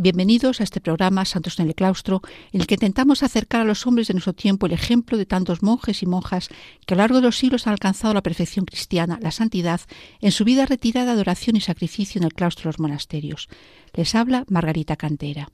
bienvenidos 0.00 0.60
a 0.60 0.64
este 0.64 0.80
programa 0.80 1.24
Santos 1.24 1.58
en 1.58 1.66
el 1.66 1.74
Claustro, 1.74 2.22
en 2.52 2.60
el 2.60 2.68
que 2.68 2.76
intentamos 2.76 3.24
acercar 3.24 3.62
a 3.62 3.64
los 3.64 3.84
hombres 3.84 4.06
de 4.06 4.14
nuestro 4.14 4.32
tiempo 4.32 4.66
el 4.66 4.72
ejemplo 4.72 5.18
de 5.18 5.26
tantos 5.26 5.60
monjes 5.60 6.04
y 6.04 6.06
monjas 6.06 6.48
que 6.86 6.94
a 6.94 6.96
lo 6.96 7.02
largo 7.02 7.16
de 7.16 7.22
los 7.22 7.36
siglos 7.36 7.66
han 7.66 7.72
alcanzado 7.72 8.14
la 8.14 8.22
perfección 8.22 8.64
cristiana, 8.64 9.18
la 9.20 9.32
santidad, 9.32 9.80
en 10.20 10.30
su 10.30 10.44
vida 10.44 10.66
retirada 10.66 11.16
de 11.16 11.20
oración 11.20 11.56
y 11.56 11.60
sacrificio 11.60 12.20
en 12.20 12.24
el 12.24 12.32
claustro 12.32 12.62
de 12.62 12.68
los 12.68 12.78
monasterios. 12.78 13.48
Les 13.92 14.14
habla 14.14 14.44
Margarita 14.48 14.94
Cantera. 14.94 15.48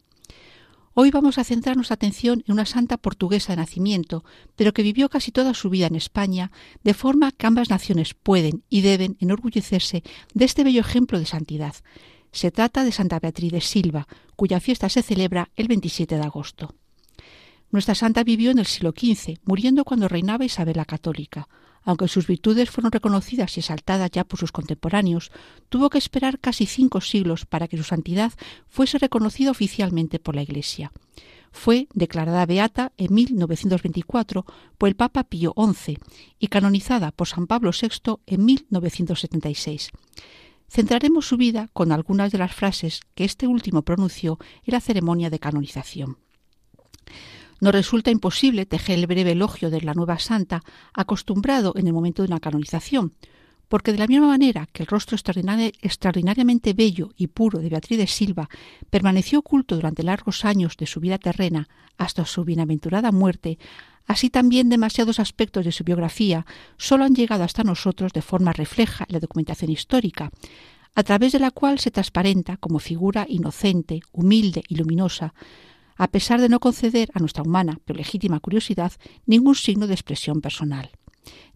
Hoy 0.92 1.10
vamos 1.10 1.38
a 1.38 1.44
centrar 1.44 1.74
nuestra 1.74 1.94
atención 1.94 2.44
en 2.46 2.52
una 2.52 2.66
santa 2.66 2.98
portuguesa 2.98 3.54
de 3.54 3.56
nacimiento, 3.56 4.24
pero 4.56 4.72
que 4.74 4.82
vivió 4.82 5.08
casi 5.08 5.32
toda 5.32 5.54
su 5.54 5.70
vida 5.70 5.86
en 5.86 5.96
España, 5.96 6.52
de 6.84 6.94
forma 6.94 7.32
que 7.32 7.46
ambas 7.46 7.70
naciones 7.70 8.12
pueden 8.12 8.62
y 8.68 8.82
deben 8.82 9.16
enorgullecerse 9.20 10.04
de 10.34 10.44
este 10.44 10.62
bello 10.64 10.82
ejemplo 10.82 11.18
de 11.18 11.26
santidad. 11.26 11.74
Se 12.34 12.50
trata 12.50 12.82
de 12.82 12.90
Santa 12.90 13.20
Beatriz 13.20 13.52
de 13.52 13.60
Silva, 13.60 14.08
cuya 14.34 14.58
fiesta 14.58 14.88
se 14.88 15.02
celebra 15.02 15.50
el 15.54 15.68
27 15.68 16.16
de 16.16 16.22
agosto. 16.22 16.74
Nuestra 17.70 17.94
santa 17.94 18.24
vivió 18.24 18.50
en 18.50 18.58
el 18.58 18.66
siglo 18.66 18.90
XV, 18.90 19.38
muriendo 19.44 19.84
cuando 19.84 20.08
reinaba 20.08 20.44
Isabel 20.44 20.76
la 20.76 20.84
Católica. 20.84 21.48
Aunque 21.84 22.08
sus 22.08 22.26
virtudes 22.26 22.70
fueron 22.70 22.90
reconocidas 22.90 23.56
y 23.56 23.60
exaltadas 23.60 24.10
ya 24.10 24.24
por 24.24 24.40
sus 24.40 24.50
contemporáneos, 24.50 25.30
tuvo 25.68 25.90
que 25.90 25.98
esperar 25.98 26.40
casi 26.40 26.66
cinco 26.66 27.00
siglos 27.00 27.46
para 27.46 27.68
que 27.68 27.76
su 27.76 27.84
santidad 27.84 28.32
fuese 28.66 28.98
reconocida 28.98 29.52
oficialmente 29.52 30.18
por 30.18 30.34
la 30.34 30.42
Iglesia. 30.42 30.90
Fue 31.52 31.86
declarada 31.94 32.46
beata 32.46 32.90
en 32.96 33.14
1924 33.14 34.44
por 34.76 34.88
el 34.88 34.96
Papa 34.96 35.22
Pío 35.22 35.54
XI 35.56 35.98
y 36.40 36.48
canonizada 36.48 37.12
por 37.12 37.28
San 37.28 37.46
Pablo 37.46 37.70
VI 37.70 38.16
en 38.26 38.44
1976. 38.44 39.90
Centraremos 40.68 41.26
su 41.26 41.36
vida 41.36 41.68
con 41.72 41.92
algunas 41.92 42.32
de 42.32 42.38
las 42.38 42.54
frases 42.54 43.00
que 43.14 43.24
este 43.24 43.46
último 43.46 43.82
pronunció 43.82 44.38
en 44.64 44.72
la 44.72 44.80
ceremonia 44.80 45.30
de 45.30 45.38
canonización. 45.38 46.18
Nos 47.60 47.72
resulta 47.72 48.10
imposible 48.10 48.66
tejer 48.66 48.98
el 48.98 49.06
breve 49.06 49.32
elogio 49.32 49.70
de 49.70 49.80
la 49.80 49.94
nueva 49.94 50.18
santa 50.18 50.62
acostumbrado 50.92 51.74
en 51.76 51.86
el 51.86 51.92
momento 51.92 52.22
de 52.22 52.28
una 52.28 52.40
canonización, 52.40 53.14
porque 53.68 53.92
de 53.92 53.98
la 53.98 54.06
misma 54.06 54.26
manera 54.26 54.68
que 54.72 54.82
el 54.82 54.86
rostro 54.86 55.16
extraordinariamente 55.16 56.74
bello 56.74 57.10
y 57.16 57.28
puro 57.28 57.60
de 57.60 57.70
Beatriz 57.70 57.98
de 57.98 58.06
Silva 58.06 58.48
permaneció 58.90 59.38
oculto 59.38 59.76
durante 59.76 60.02
largos 60.02 60.44
años 60.44 60.76
de 60.76 60.86
su 60.86 61.00
vida 61.00 61.18
terrena 61.18 61.68
hasta 61.96 62.26
su 62.26 62.44
bienaventurada 62.44 63.12
muerte, 63.12 63.58
Así 64.06 64.28
también 64.30 64.68
demasiados 64.68 65.18
aspectos 65.18 65.64
de 65.64 65.72
su 65.72 65.84
biografía 65.84 66.46
solo 66.76 67.04
han 67.04 67.14
llegado 67.14 67.42
hasta 67.42 67.64
nosotros 67.64 68.12
de 68.12 68.22
forma 68.22 68.52
refleja 68.52 69.04
en 69.08 69.14
la 69.14 69.20
documentación 69.20 69.70
histórica, 69.70 70.30
a 70.94 71.02
través 71.02 71.32
de 71.32 71.40
la 71.40 71.50
cual 71.50 71.78
se 71.78 71.90
transparenta 71.90 72.56
como 72.56 72.78
figura 72.78 73.26
inocente, 73.28 74.00
humilde 74.12 74.62
y 74.68 74.76
luminosa, 74.76 75.34
a 75.96 76.08
pesar 76.08 76.40
de 76.40 76.48
no 76.48 76.60
conceder 76.60 77.10
a 77.14 77.20
nuestra 77.20 77.42
humana 77.42 77.78
pero 77.84 77.96
legítima 77.96 78.40
curiosidad 78.40 78.92
ningún 79.26 79.54
signo 79.54 79.86
de 79.86 79.94
expresión 79.94 80.40
personal. 80.40 80.90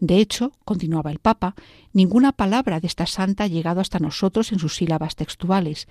De 0.00 0.18
hecho, 0.18 0.52
continuaba 0.64 1.10
el 1.10 1.18
Papa, 1.18 1.54
ninguna 1.92 2.32
palabra 2.32 2.80
de 2.80 2.86
esta 2.86 3.06
santa 3.06 3.44
ha 3.44 3.48
llegado 3.48 3.80
hasta 3.80 3.98
nosotros 3.98 4.52
en 4.52 4.58
sus 4.58 4.76
sílabas 4.76 5.16
textuales, 5.16 5.88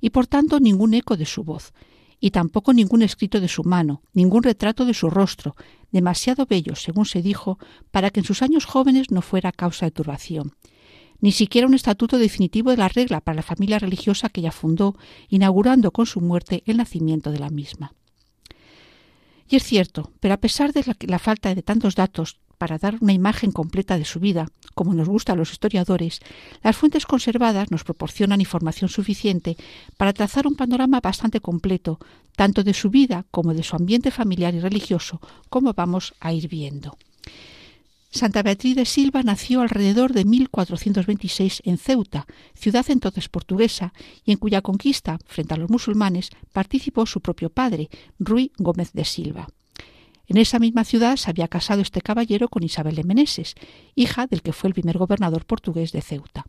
y 0.00 0.10
por 0.10 0.26
tanto 0.26 0.60
ningún 0.60 0.94
eco 0.94 1.16
de 1.16 1.26
su 1.26 1.44
voz, 1.44 1.74
y 2.20 2.30
tampoco 2.30 2.72
ningún 2.72 3.02
escrito 3.02 3.40
de 3.40 3.48
su 3.48 3.64
mano, 3.64 4.02
ningún 4.12 4.42
retrato 4.42 4.84
de 4.84 4.94
su 4.94 5.10
rostro, 5.10 5.56
demasiado 5.92 6.46
bello, 6.46 6.74
según 6.76 7.06
se 7.06 7.22
dijo, 7.22 7.58
para 7.90 8.10
que 8.10 8.20
en 8.20 8.26
sus 8.26 8.42
años 8.42 8.64
jóvenes 8.64 9.10
no 9.10 9.22
fuera 9.22 9.52
causa 9.52 9.86
de 9.86 9.92
turbación. 9.92 10.54
Ni 11.20 11.32
siquiera 11.32 11.66
un 11.66 11.74
estatuto 11.74 12.18
definitivo 12.18 12.70
de 12.70 12.76
la 12.76 12.88
regla 12.88 13.20
para 13.20 13.36
la 13.36 13.42
familia 13.42 13.78
religiosa 13.78 14.28
que 14.28 14.40
ella 14.40 14.52
fundó, 14.52 14.96
inaugurando 15.28 15.90
con 15.90 16.06
su 16.06 16.20
muerte 16.20 16.62
el 16.66 16.76
nacimiento 16.76 17.32
de 17.32 17.40
la 17.40 17.50
misma. 17.50 17.92
Y 19.48 19.56
es 19.56 19.64
cierto, 19.64 20.12
pero 20.20 20.34
a 20.34 20.38
pesar 20.38 20.72
de 20.72 20.84
la, 21.00 21.18
falta 21.18 21.54
de 21.54 21.62
tantos 21.62 21.94
datos 21.94 22.38
para 22.58 22.78
dar 22.78 22.98
una 23.00 23.12
imagen 23.12 23.52
completa 23.52 23.96
de 23.96 24.04
su 24.04 24.20
vida, 24.20 24.48
como 24.74 24.92
nos 24.92 25.08
gusta 25.08 25.32
a 25.32 25.36
los 25.36 25.52
historiadores, 25.52 26.20
las 26.62 26.76
fuentes 26.76 27.06
conservadas 27.06 27.70
nos 27.70 27.84
proporcionan 27.84 28.40
información 28.40 28.90
suficiente 28.90 29.56
para 29.96 30.12
trazar 30.12 30.46
un 30.46 30.56
panorama 30.56 31.00
bastante 31.00 31.40
completo, 31.40 31.98
tanto 32.36 32.62
de 32.64 32.74
su 32.74 32.90
vida 32.90 33.24
como 33.30 33.54
de 33.54 33.62
su 33.62 33.76
ambiente 33.76 34.10
familiar 34.10 34.54
y 34.54 34.60
religioso, 34.60 35.20
como 35.48 35.72
vamos 35.72 36.14
a 36.20 36.32
ir 36.32 36.48
viendo. 36.48 36.98
Santa 38.10 38.42
Beatriz 38.42 38.74
de 38.74 38.86
Silva 38.86 39.22
nació 39.22 39.60
alrededor 39.60 40.14
de 40.14 40.24
1426 40.24 41.62
en 41.64 41.76
Ceuta, 41.76 42.26
ciudad 42.54 42.86
entonces 42.88 43.28
portuguesa, 43.28 43.92
y 44.24 44.32
en 44.32 44.38
cuya 44.38 44.62
conquista, 44.62 45.18
frente 45.26 45.54
a 45.54 45.58
los 45.58 45.68
musulmanes, 45.68 46.30
participó 46.52 47.04
su 47.04 47.20
propio 47.20 47.50
padre, 47.50 47.90
Ruy 48.18 48.50
Gómez 48.56 48.92
de 48.94 49.04
Silva. 49.04 49.48
En 50.28 50.36
esa 50.36 50.58
misma 50.58 50.84
ciudad 50.84 51.16
se 51.16 51.30
había 51.30 51.48
casado 51.48 51.80
este 51.80 52.02
caballero 52.02 52.48
con 52.48 52.62
Isabel 52.62 52.94
de 52.94 53.04
Meneses, 53.04 53.54
hija 53.94 54.26
del 54.26 54.42
que 54.42 54.52
fue 54.52 54.68
el 54.68 54.74
primer 54.74 54.98
gobernador 54.98 55.46
portugués 55.46 55.90
de 55.92 56.02
Ceuta. 56.02 56.44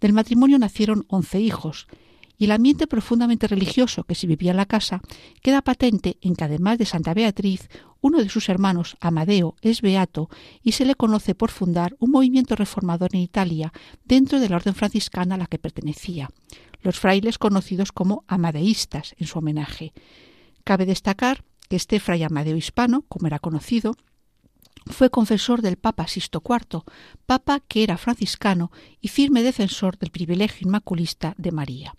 Del 0.00 0.12
matrimonio 0.12 0.58
nacieron 0.60 1.04
once 1.08 1.40
hijos, 1.40 1.88
y 2.38 2.44
el 2.44 2.52
ambiente 2.52 2.86
profundamente 2.86 3.48
religioso 3.48 4.04
que 4.04 4.14
se 4.14 4.28
vivía 4.28 4.52
en 4.52 4.56
la 4.56 4.64
casa 4.64 5.02
queda 5.42 5.60
patente 5.60 6.16
en 6.22 6.36
que 6.36 6.44
además 6.44 6.78
de 6.78 6.86
Santa 6.86 7.12
Beatriz, 7.12 7.68
uno 8.00 8.18
de 8.18 8.30
sus 8.30 8.48
hermanos, 8.48 8.96
Amadeo, 9.00 9.56
es 9.60 9.82
beato 9.82 10.30
y 10.62 10.72
se 10.72 10.86
le 10.86 10.94
conoce 10.94 11.34
por 11.34 11.50
fundar 11.50 11.96
un 11.98 12.12
movimiento 12.12 12.54
reformador 12.54 13.10
en 13.12 13.20
Italia 13.20 13.72
dentro 14.04 14.40
de 14.40 14.48
la 14.48 14.56
orden 14.56 14.74
franciscana 14.74 15.34
a 15.34 15.38
la 15.38 15.46
que 15.46 15.58
pertenecía, 15.58 16.30
los 16.80 16.98
frailes 16.98 17.38
conocidos 17.38 17.92
como 17.92 18.24
amadeístas 18.26 19.14
en 19.18 19.26
su 19.26 19.40
homenaje. 19.40 19.92
Cabe 20.64 20.86
destacar 20.86 21.44
que 21.70 21.76
este 21.76 22.00
fray 22.00 22.24
Amadeo 22.24 22.56
hispano, 22.56 23.04
como 23.08 23.28
era 23.28 23.38
conocido, 23.38 23.94
fue 24.86 25.08
confesor 25.08 25.62
del 25.62 25.76
Papa 25.76 26.08
Sisto 26.08 26.42
IV, 26.44 26.82
papa 27.26 27.60
que 27.60 27.84
era 27.84 27.96
franciscano 27.96 28.72
y 29.00 29.06
firme 29.06 29.44
defensor 29.44 29.96
del 29.96 30.10
privilegio 30.10 30.66
inmaculista 30.66 31.34
de 31.38 31.52
María. 31.52 31.94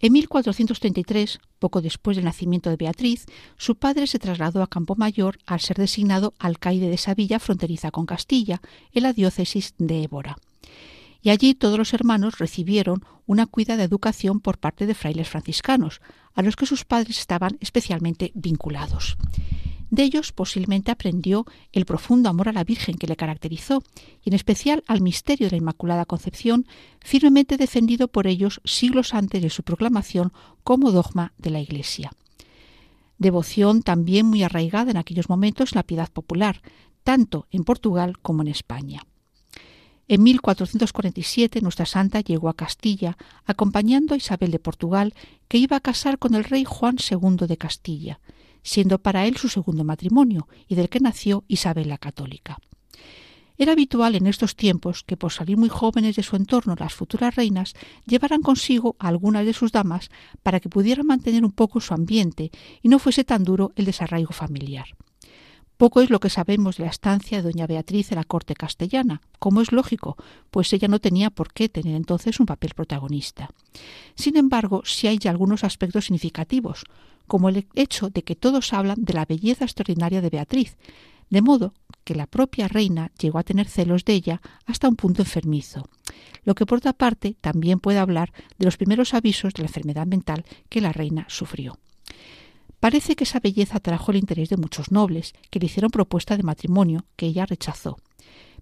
En 0.00 0.14
1433, 0.14 1.40
poco 1.58 1.82
después 1.82 2.16
del 2.16 2.24
nacimiento 2.24 2.70
de 2.70 2.76
Beatriz, 2.76 3.26
su 3.58 3.76
padre 3.76 4.06
se 4.06 4.18
trasladó 4.18 4.62
a 4.62 4.66
Campo 4.66 4.96
Mayor 4.96 5.38
al 5.44 5.60
ser 5.60 5.76
designado 5.76 6.32
alcaide 6.38 6.88
de 6.88 6.94
esa 6.94 7.14
villa 7.14 7.40
fronteriza 7.40 7.90
con 7.90 8.06
Castilla, 8.06 8.62
en 8.92 9.02
la 9.02 9.12
diócesis 9.12 9.74
de 9.76 10.04
Évora 10.04 10.36
y 11.24 11.30
allí 11.30 11.54
todos 11.54 11.78
los 11.78 11.94
hermanos 11.94 12.38
recibieron 12.38 13.02
una 13.24 13.46
cuida 13.46 13.78
de 13.78 13.82
educación 13.82 14.40
por 14.40 14.58
parte 14.58 14.84
de 14.86 14.94
frailes 14.94 15.26
franciscanos, 15.26 16.02
a 16.34 16.42
los 16.42 16.56
que 16.56 16.66
sus 16.66 16.84
padres 16.84 17.18
estaban 17.18 17.56
especialmente 17.60 18.32
vinculados. 18.34 19.16
De 19.90 20.02
ellos 20.02 20.32
posiblemente 20.32 20.90
aprendió 20.90 21.46
el 21.72 21.84
profundo 21.84 22.28
amor 22.28 22.48
a 22.48 22.52
la 22.52 22.64
Virgen 22.64 22.96
que 22.96 23.06
le 23.06 23.16
caracterizó, 23.16 23.82
y 24.24 24.30
en 24.30 24.34
especial 24.34 24.82
al 24.88 25.00
misterio 25.00 25.46
de 25.46 25.52
la 25.52 25.58
Inmaculada 25.58 26.04
Concepción, 26.04 26.66
firmemente 27.00 27.56
defendido 27.56 28.08
por 28.08 28.26
ellos 28.26 28.60
siglos 28.64 29.14
antes 29.14 29.40
de 29.40 29.50
su 29.50 29.62
proclamación 29.62 30.32
como 30.64 30.90
dogma 30.90 31.32
de 31.38 31.50
la 31.50 31.60
Iglesia. 31.60 32.10
Devoción 33.18 33.82
también 33.82 34.26
muy 34.26 34.42
arraigada 34.42 34.90
en 34.90 34.96
aquellos 34.96 35.28
momentos 35.28 35.72
en 35.72 35.76
la 35.76 35.84
piedad 35.84 36.10
popular, 36.10 36.60
tanto 37.04 37.46
en 37.52 37.62
Portugal 37.62 38.18
como 38.18 38.42
en 38.42 38.48
España. 38.48 39.06
En 40.06 40.22
1447 40.22 41.62
nuestra 41.62 41.86
santa 41.86 42.20
llegó 42.20 42.48
a 42.48 42.56
Castilla, 42.56 43.16
acompañando 43.46 44.14
a 44.14 44.18
Isabel 44.18 44.50
de 44.50 44.58
Portugal, 44.58 45.14
que 45.48 45.58
iba 45.58 45.76
a 45.76 45.80
casar 45.80 46.18
con 46.18 46.34
el 46.34 46.44
rey 46.44 46.64
Juan 46.64 46.96
II 46.98 47.46
de 47.46 47.56
Castilla, 47.56 48.20
siendo 48.62 48.98
para 48.98 49.26
él 49.26 49.36
su 49.36 49.48
segundo 49.48 49.82
matrimonio 49.82 50.46
y 50.68 50.74
del 50.74 50.90
que 50.90 51.00
nació 51.00 51.44
Isabel 51.48 51.88
la 51.88 51.98
Católica. 51.98 52.58
Era 53.56 53.72
habitual 53.72 54.16
en 54.16 54.26
estos 54.26 54.56
tiempos 54.56 55.04
que 55.04 55.16
por 55.16 55.32
salir 55.32 55.56
muy 55.56 55.68
jóvenes 55.68 56.16
de 56.16 56.24
su 56.24 56.34
entorno 56.34 56.74
las 56.76 56.92
futuras 56.92 57.36
reinas 57.36 57.74
llevaran 58.04 58.42
consigo 58.42 58.96
a 58.98 59.08
algunas 59.08 59.46
de 59.46 59.52
sus 59.52 59.70
damas 59.70 60.10
para 60.42 60.58
que 60.58 60.68
pudieran 60.68 61.06
mantener 61.06 61.44
un 61.44 61.52
poco 61.52 61.80
su 61.80 61.94
ambiente 61.94 62.50
y 62.82 62.88
no 62.88 62.98
fuese 62.98 63.22
tan 63.22 63.44
duro 63.44 63.72
el 63.76 63.84
desarraigo 63.84 64.32
familiar. 64.32 64.86
Poco 65.76 66.00
es 66.00 66.10
lo 66.10 66.20
que 66.20 66.30
sabemos 66.30 66.76
de 66.76 66.84
la 66.84 66.90
estancia 66.90 67.38
de 67.38 67.50
doña 67.50 67.66
Beatriz 67.66 68.12
en 68.12 68.18
la 68.18 68.24
corte 68.24 68.54
castellana, 68.54 69.20
como 69.40 69.60
es 69.60 69.72
lógico, 69.72 70.16
pues 70.50 70.72
ella 70.72 70.86
no 70.86 71.00
tenía 71.00 71.30
por 71.30 71.52
qué 71.52 71.68
tener 71.68 71.96
entonces 71.96 72.38
un 72.38 72.46
papel 72.46 72.74
protagonista. 72.74 73.50
Sin 74.14 74.36
embargo, 74.36 74.82
sí 74.84 75.08
hay 75.08 75.18
algunos 75.26 75.64
aspectos 75.64 76.04
significativos, 76.04 76.84
como 77.26 77.48
el 77.48 77.66
hecho 77.74 78.08
de 78.10 78.22
que 78.22 78.36
todos 78.36 78.72
hablan 78.72 79.02
de 79.04 79.14
la 79.14 79.24
belleza 79.24 79.64
extraordinaria 79.64 80.20
de 80.20 80.30
Beatriz, 80.30 80.76
de 81.30 81.42
modo 81.42 81.74
que 82.04 82.14
la 82.14 82.26
propia 82.26 82.68
reina 82.68 83.10
llegó 83.18 83.38
a 83.38 83.44
tener 83.44 83.66
celos 83.66 84.04
de 84.04 84.12
ella 84.12 84.40
hasta 84.66 84.88
un 84.88 84.96
punto 84.96 85.22
enfermizo, 85.22 85.88
lo 86.44 86.54
que 86.54 86.66
por 86.66 86.78
otra 86.78 86.92
parte 86.92 87.36
también 87.40 87.80
puede 87.80 87.98
hablar 87.98 88.32
de 88.58 88.66
los 88.66 88.76
primeros 88.76 89.14
avisos 89.14 89.54
de 89.54 89.62
la 89.62 89.68
enfermedad 89.68 90.06
mental 90.06 90.44
que 90.68 90.80
la 90.80 90.92
reina 90.92 91.26
sufrió. 91.28 91.78
Parece 92.84 93.16
que 93.16 93.24
esa 93.24 93.40
belleza 93.40 93.78
atrajo 93.78 94.10
el 94.10 94.18
interés 94.18 94.50
de 94.50 94.58
muchos 94.58 94.92
nobles, 94.92 95.32
que 95.48 95.58
le 95.58 95.64
hicieron 95.64 95.90
propuesta 95.90 96.36
de 96.36 96.42
matrimonio, 96.42 97.06
que 97.16 97.24
ella 97.24 97.46
rechazó. 97.46 97.96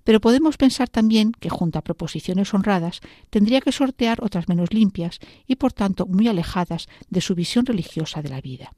Pero 0.04 0.20
podemos 0.20 0.56
pensar 0.56 0.88
también 0.88 1.32
que 1.32 1.50
junto 1.50 1.76
a 1.76 1.82
proposiciones 1.82 2.54
honradas 2.54 3.00
tendría 3.30 3.60
que 3.60 3.72
sortear 3.72 4.22
otras 4.22 4.48
menos 4.48 4.72
limpias 4.72 5.18
y 5.48 5.56
por 5.56 5.72
tanto 5.72 6.06
muy 6.06 6.28
alejadas 6.28 6.86
de 7.10 7.20
su 7.20 7.34
visión 7.34 7.66
religiosa 7.66 8.22
de 8.22 8.28
la 8.28 8.40
vida. 8.40 8.72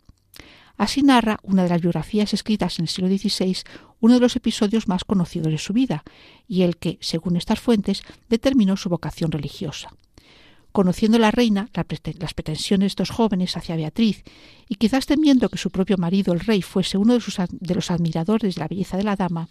Así 0.79 1.03
narra 1.03 1.39
una 1.43 1.65
de 1.65 1.69
las 1.69 1.83
biografías 1.83 2.33
escritas 2.33 2.79
en 2.79 2.85
el 2.85 2.89
siglo 2.89 3.09
XVI 3.09 3.65
uno 4.01 4.15
de 4.15 4.21
los 4.21 4.37
episodios 4.37 4.89
más 4.89 5.05
conocidos 5.05 5.53
de 5.53 5.59
su 5.59 5.75
vida 5.75 6.05
y 6.49 6.63
el 6.63 6.79
que, 6.79 6.97
según 7.03 7.37
estas 7.37 7.61
fuentes, 7.61 8.03
determinó 8.31 8.79
su 8.79 8.89
vocación 8.89 9.31
religiosa 9.31 9.91
conociendo 10.75 11.21
la 11.21 11.31
reina 11.31 11.71
las 12.19 12.35
pretensiones 12.35 12.81
de 12.81 12.87
estos 12.89 13.11
jóvenes 13.11 13.57
hacia 13.57 13.77
Beatriz, 13.77 14.25
y 14.69 14.75
quizás 14.75 15.07
temiendo 15.07 15.49
que 15.49 15.57
su 15.57 15.71
propio 15.71 15.97
marido, 15.99 16.35
el 16.35 16.41
rey, 16.41 16.63
fuese 16.63 16.99
uno 16.99 17.17
de, 17.17 17.75
los 17.77 17.91
admiradores 17.93 18.57
de 18.57 18.61
la 18.61 18.67
belleza 18.67 18.97
de 18.97 19.05
la 19.05 19.15
dama, 19.15 19.49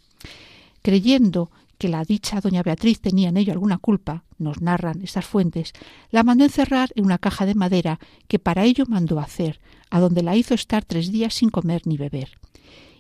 creyendo 0.82 1.50
que 1.78 1.88
la 1.88 2.04
dicha 2.04 2.42
doña 2.42 2.62
Beatriz 2.62 3.00
tenía 3.00 3.30
en 3.30 3.38
ello 3.38 3.54
alguna 3.54 3.78
culpa, 3.78 4.26
nos 4.38 4.62
narran 4.62 5.02
estas 5.02 5.26
fuentes, 5.26 5.72
la 6.12 6.24
mandó 6.24 6.44
encerrar 6.44 6.90
en 6.96 7.06
una 7.06 7.20
caja 7.20 7.46
de 7.46 7.56
madera 7.56 8.00
que 8.28 8.38
para 8.38 8.66
ello 8.66 8.84
mandó 8.86 9.22
hacer, 9.22 9.62
a 9.92 10.02
donde 10.02 10.24
la 10.24 10.36
hizo 10.36 10.54
estar 10.54 10.84
tres 10.84 11.10
días 11.10 11.34
sin 11.36 11.50
comer 11.50 11.84
ni 11.86 11.96
beber 11.96 12.38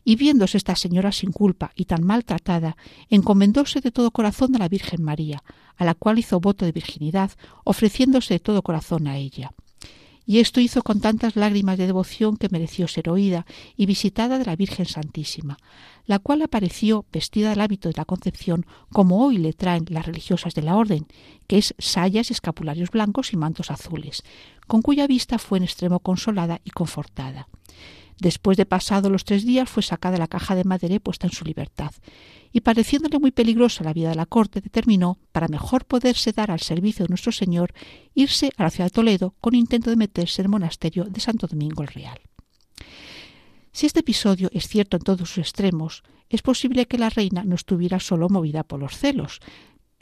y 0.03 0.15
viéndose 0.15 0.57
esta 0.57 0.75
señora 0.75 1.11
sin 1.11 1.31
culpa 1.31 1.71
y 1.75 1.85
tan 1.85 2.03
maltratada, 2.03 2.77
encomendóse 3.09 3.81
de 3.81 3.91
todo 3.91 4.11
corazón 4.11 4.55
a 4.55 4.59
la 4.59 4.69
Virgen 4.69 5.03
María, 5.03 5.43
a 5.77 5.85
la 5.85 5.93
cual 5.93 6.19
hizo 6.19 6.39
voto 6.39 6.65
de 6.65 6.71
virginidad, 6.71 7.31
ofreciéndose 7.63 8.35
de 8.35 8.39
todo 8.39 8.61
corazón 8.61 9.07
a 9.07 9.17
ella. 9.17 9.53
Y 10.25 10.39
esto 10.39 10.61
hizo 10.61 10.83
con 10.83 11.01
tantas 11.01 11.35
lágrimas 11.35 11.77
de 11.77 11.85
devoción 11.85 12.37
que 12.37 12.47
mereció 12.49 12.87
ser 12.87 13.09
oída 13.09 13.45
y 13.75 13.85
visitada 13.85 14.39
de 14.39 14.45
la 14.45 14.55
Virgen 14.55 14.85
Santísima, 14.85 15.57
la 16.05 16.19
cual 16.19 16.41
apareció 16.41 17.05
vestida 17.11 17.49
del 17.49 17.59
hábito 17.59 17.89
de 17.89 17.95
la 17.97 18.05
Concepción 18.05 18.65
como 18.91 19.25
hoy 19.25 19.37
le 19.37 19.51
traen 19.51 19.85
las 19.89 20.05
religiosas 20.05 20.53
de 20.53 20.61
la 20.61 20.77
Orden, 20.77 21.07
que 21.47 21.57
es 21.57 21.75
sayas, 21.77 22.31
escapularios 22.31 22.89
blancos 22.89 23.33
y 23.33 23.37
mantos 23.37 23.69
azules, 23.69 24.23
con 24.65 24.81
cuya 24.81 25.07
vista 25.07 25.39
fue 25.39 25.57
en 25.57 25.65
extremo 25.65 25.99
consolada 25.99 26.61
y 26.63 26.69
confortada. 26.69 27.49
Después 28.19 28.57
de 28.57 28.65
pasado 28.65 29.09
los 29.09 29.25
tres 29.25 29.45
días 29.45 29.69
fue 29.69 29.83
sacada 29.83 30.17
la 30.17 30.27
caja 30.27 30.55
de 30.55 30.63
madera 30.63 30.95
y 30.95 30.99
puesta 30.99 31.27
en 31.27 31.33
su 31.33 31.45
libertad, 31.45 31.91
y 32.51 32.61
pareciéndole 32.61 33.19
muy 33.19 33.31
peligrosa 33.31 33.83
la 33.83 33.93
vida 33.93 34.09
de 34.09 34.15
la 34.15 34.25
corte, 34.25 34.61
determinó, 34.61 35.17
para 35.31 35.47
mejor 35.47 35.85
poderse 35.85 36.31
dar 36.31 36.51
al 36.51 36.59
servicio 36.59 37.05
de 37.05 37.09
nuestro 37.09 37.31
Señor, 37.31 37.73
irse 38.13 38.51
a 38.57 38.63
la 38.63 38.69
ciudad 38.69 38.87
de 38.87 38.93
Toledo 38.93 39.35
con 39.41 39.55
intento 39.55 39.89
de 39.89 39.95
meterse 39.95 40.41
en 40.41 40.45
el 40.45 40.51
monasterio 40.51 41.05
de 41.05 41.19
Santo 41.19 41.47
Domingo 41.47 41.81
el 41.81 41.89
Real. 41.89 42.19
Si 43.71 43.87
este 43.87 44.01
episodio 44.01 44.49
es 44.53 44.67
cierto 44.67 44.97
en 44.97 45.03
todos 45.03 45.29
sus 45.29 45.39
extremos, 45.39 46.03
es 46.29 46.43
posible 46.43 46.85
que 46.85 46.99
la 46.99 47.09
reina 47.09 47.43
no 47.43 47.55
estuviera 47.55 47.99
solo 47.99 48.29
movida 48.29 48.63
por 48.63 48.79
los 48.79 48.97
celos, 48.97 49.39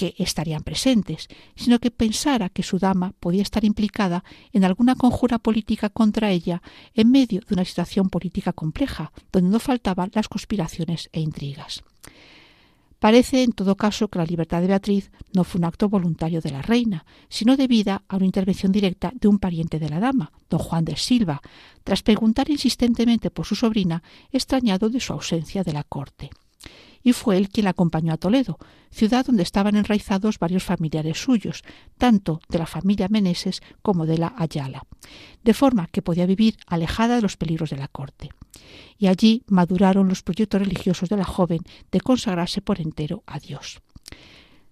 que 0.01 0.15
estarían 0.23 0.63
presentes, 0.63 1.27
sino 1.55 1.77
que 1.77 1.91
pensara 1.91 2.49
que 2.49 2.63
su 2.63 2.79
dama 2.79 3.13
podía 3.19 3.43
estar 3.43 3.63
implicada 3.63 4.23
en 4.51 4.65
alguna 4.65 4.95
conjura 4.95 5.37
política 5.37 5.89
contra 5.89 6.31
ella 6.31 6.63
en 6.95 7.11
medio 7.11 7.41
de 7.41 7.53
una 7.53 7.65
situación 7.65 8.09
política 8.09 8.51
compleja, 8.51 9.11
donde 9.31 9.51
no 9.51 9.59
faltaban 9.59 10.09
las 10.15 10.27
conspiraciones 10.27 11.09
e 11.13 11.19
intrigas. 11.19 11.83
Parece, 12.97 13.43
en 13.43 13.51
todo 13.51 13.75
caso, 13.75 14.07
que 14.07 14.17
la 14.17 14.25
libertad 14.25 14.61
de 14.61 14.67
Beatriz 14.67 15.11
no 15.33 15.43
fue 15.43 15.59
un 15.59 15.65
acto 15.65 15.87
voluntario 15.87 16.41
de 16.41 16.49
la 16.49 16.63
reina, 16.63 17.05
sino 17.29 17.55
debida 17.55 18.01
a 18.07 18.15
una 18.15 18.25
intervención 18.25 18.71
directa 18.71 19.11
de 19.13 19.27
un 19.27 19.37
pariente 19.37 19.77
de 19.77 19.89
la 19.89 19.99
dama, 19.99 20.31
don 20.49 20.59
Juan 20.59 20.85
de 20.85 20.95
Silva, 20.95 21.41
tras 21.83 22.01
preguntar 22.01 22.49
insistentemente 22.49 23.29
por 23.29 23.45
su 23.45 23.55
sobrina, 23.55 24.01
extrañado 24.31 24.89
de 24.89 24.99
su 24.99 25.13
ausencia 25.13 25.63
de 25.63 25.73
la 25.73 25.83
corte 25.83 26.31
y 27.03 27.13
fue 27.13 27.37
él 27.37 27.49
quien 27.49 27.65
la 27.65 27.71
acompañó 27.71 28.13
a 28.13 28.17
Toledo, 28.17 28.57
ciudad 28.89 29.25
donde 29.25 29.43
estaban 29.43 29.75
enraizados 29.75 30.39
varios 30.39 30.63
familiares 30.63 31.21
suyos, 31.21 31.63
tanto 31.97 32.41
de 32.49 32.59
la 32.59 32.65
familia 32.65 33.07
Meneses 33.09 33.61
como 33.81 34.05
de 34.05 34.17
la 34.17 34.33
Ayala, 34.37 34.83
de 35.43 35.53
forma 35.53 35.87
que 35.87 36.01
podía 36.01 36.25
vivir 36.25 36.57
alejada 36.67 37.15
de 37.15 37.21
los 37.21 37.37
peligros 37.37 37.69
de 37.69 37.77
la 37.77 37.87
corte. 37.87 38.29
Y 38.97 39.07
allí 39.07 39.43
maduraron 39.47 40.07
los 40.07 40.23
proyectos 40.23 40.61
religiosos 40.61 41.09
de 41.09 41.17
la 41.17 41.25
joven 41.25 41.61
de 41.91 42.01
consagrarse 42.01 42.61
por 42.61 42.79
entero 42.79 43.23
a 43.25 43.39
Dios. 43.39 43.81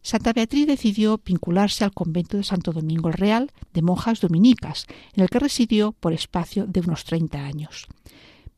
Santa 0.02 0.32
Beatriz 0.32 0.66
decidió 0.66 1.20
vincularse 1.24 1.84
al 1.84 1.92
convento 1.92 2.38
de 2.38 2.44
Santo 2.44 2.72
Domingo 2.72 3.10
el 3.10 3.16
Real 3.16 3.52
de 3.74 3.82
monjas 3.82 4.22
dominicas, 4.22 4.86
en 5.14 5.24
el 5.24 5.30
que 5.30 5.40
residió 5.40 5.92
por 5.92 6.14
espacio 6.14 6.66
de 6.68 6.80
unos 6.80 7.04
treinta 7.04 7.46
años 7.46 7.88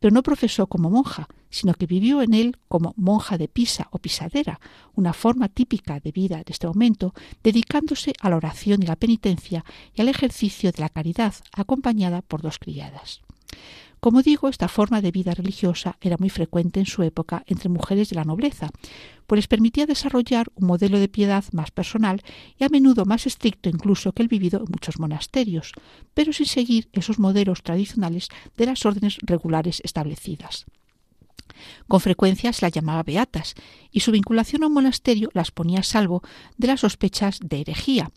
pero 0.02 0.14
no 0.14 0.24
profesó 0.24 0.66
como 0.66 0.90
monja, 0.90 1.30
sino 1.52 1.76
que 1.76 1.86
vivió 1.86 2.24
en 2.24 2.34
él 2.34 2.58
como 2.68 2.94
monja 2.98 3.38
de 3.38 3.48
pisa 3.48 3.88
o 3.92 4.00
pisadera, 4.00 4.60
una 4.96 5.14
forma 5.14 5.50
típica 5.50 6.00
de 6.00 6.12
vida 6.12 6.38
de 6.38 6.52
este 6.52 6.66
momento, 6.68 7.14
dedicándose 7.44 8.14
a 8.20 8.30
la 8.30 8.38
oración 8.38 8.82
y 8.82 8.88
la 8.88 8.96
penitencia 8.96 9.64
y 9.94 10.02
al 10.02 10.10
ejercicio 10.10 10.72
de 10.72 10.82
la 10.82 10.90
caridad, 10.90 11.36
acompañada 11.54 12.24
por 12.24 12.42
dos 12.42 12.58
criadas. 12.58 13.22
Como 14.02 14.24
digo, 14.24 14.50
esta 14.50 14.68
forma 14.68 15.00
de 15.00 15.12
vida 15.12 15.36
religiosa 15.36 15.96
era 16.02 16.18
muy 16.18 16.32
frecuente 16.32 16.80
en 16.80 16.88
su 16.88 17.04
época 17.04 17.44
entre 17.46 17.70
mujeres 17.70 18.10
de 18.10 18.16
la 18.16 18.24
nobleza, 18.24 18.72
pues 19.28 19.38
les 19.38 19.48
permitía 19.48 19.86
desarrollar 19.86 20.48
un 20.56 20.66
modelo 20.66 21.00
de 21.00 21.08
piedad 21.08 21.46
más 21.52 21.70
personal 21.70 22.24
y 22.58 22.64
a 22.64 22.70
menudo 22.70 23.06
más 23.06 23.28
estricto 23.28 23.70
incluso 23.70 24.12
que 24.14 24.24
el 24.24 24.28
vivido 24.28 24.58
en 24.58 24.72
muchos 24.72 25.00
monasterios, 25.00 25.74
pero 26.16 26.34
sin 26.34 26.48
seguir 26.48 26.90
esos 26.94 27.20
modelos 27.20 27.62
tradicionales 27.62 28.30
de 28.58 28.66
las 28.66 28.84
órdenes 28.88 29.20
regulares 29.22 29.84
establecidas. 29.86 30.66
Con 31.88 32.00
frecuencia 32.00 32.54
se 32.54 32.66
las 32.66 32.72
llamaba 32.72 33.04
beatas, 33.04 33.56
y 33.92 34.02
su 34.02 34.12
vinculación 34.12 34.64
a 34.64 34.68
un 34.68 34.74
monasterio 34.74 35.30
las 35.34 35.52
ponía 35.52 35.80
a 35.80 35.84
salvo 35.84 36.22
de 36.58 36.68
las 36.68 36.82
sospechas 36.82 37.40
de 37.42 37.62
herejía, 37.62 38.12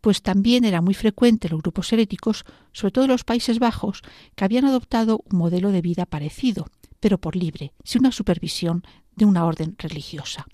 pues 0.00 0.22
también 0.22 0.64
era 0.64 0.80
muy 0.80 0.94
frecuente 0.94 1.46
en 1.46 1.52
los 1.52 1.62
grupos 1.62 1.92
heréticos, 1.92 2.44
sobre 2.72 2.92
todo 2.92 3.04
en 3.04 3.10
los 3.10 3.24
Países 3.24 3.58
Bajos, 3.58 4.02
que 4.34 4.44
habían 4.44 4.64
adoptado 4.64 5.22
un 5.30 5.38
modelo 5.38 5.72
de 5.72 5.82
vida 5.82 6.06
parecido, 6.06 6.66
pero 7.00 7.18
por 7.18 7.36
libre, 7.36 7.72
sin 7.84 8.00
una 8.00 8.12
supervisión 8.12 8.82
de 9.16 9.24
una 9.24 9.44
orden 9.44 9.74
religiosa. 9.78 10.46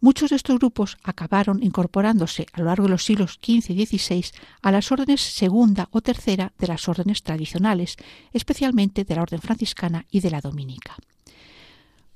Muchos 0.00 0.30
de 0.30 0.36
estos 0.36 0.58
grupos 0.58 0.96
acabaron 1.02 1.60
incorporándose 1.60 2.46
a 2.52 2.60
lo 2.60 2.66
largo 2.66 2.84
de 2.84 2.90
los 2.90 3.04
siglos 3.04 3.40
XV 3.42 3.70
y 3.70 3.84
XVI 3.84 4.26
a 4.62 4.70
las 4.70 4.92
órdenes 4.92 5.20
segunda 5.20 5.88
o 5.90 6.00
tercera 6.00 6.52
de 6.56 6.68
las 6.68 6.88
órdenes 6.88 7.24
tradicionales, 7.24 7.96
especialmente 8.32 9.02
de 9.04 9.16
la 9.16 9.22
orden 9.22 9.40
franciscana 9.40 10.06
y 10.08 10.20
de 10.20 10.30
la 10.30 10.40
dominica. 10.40 10.96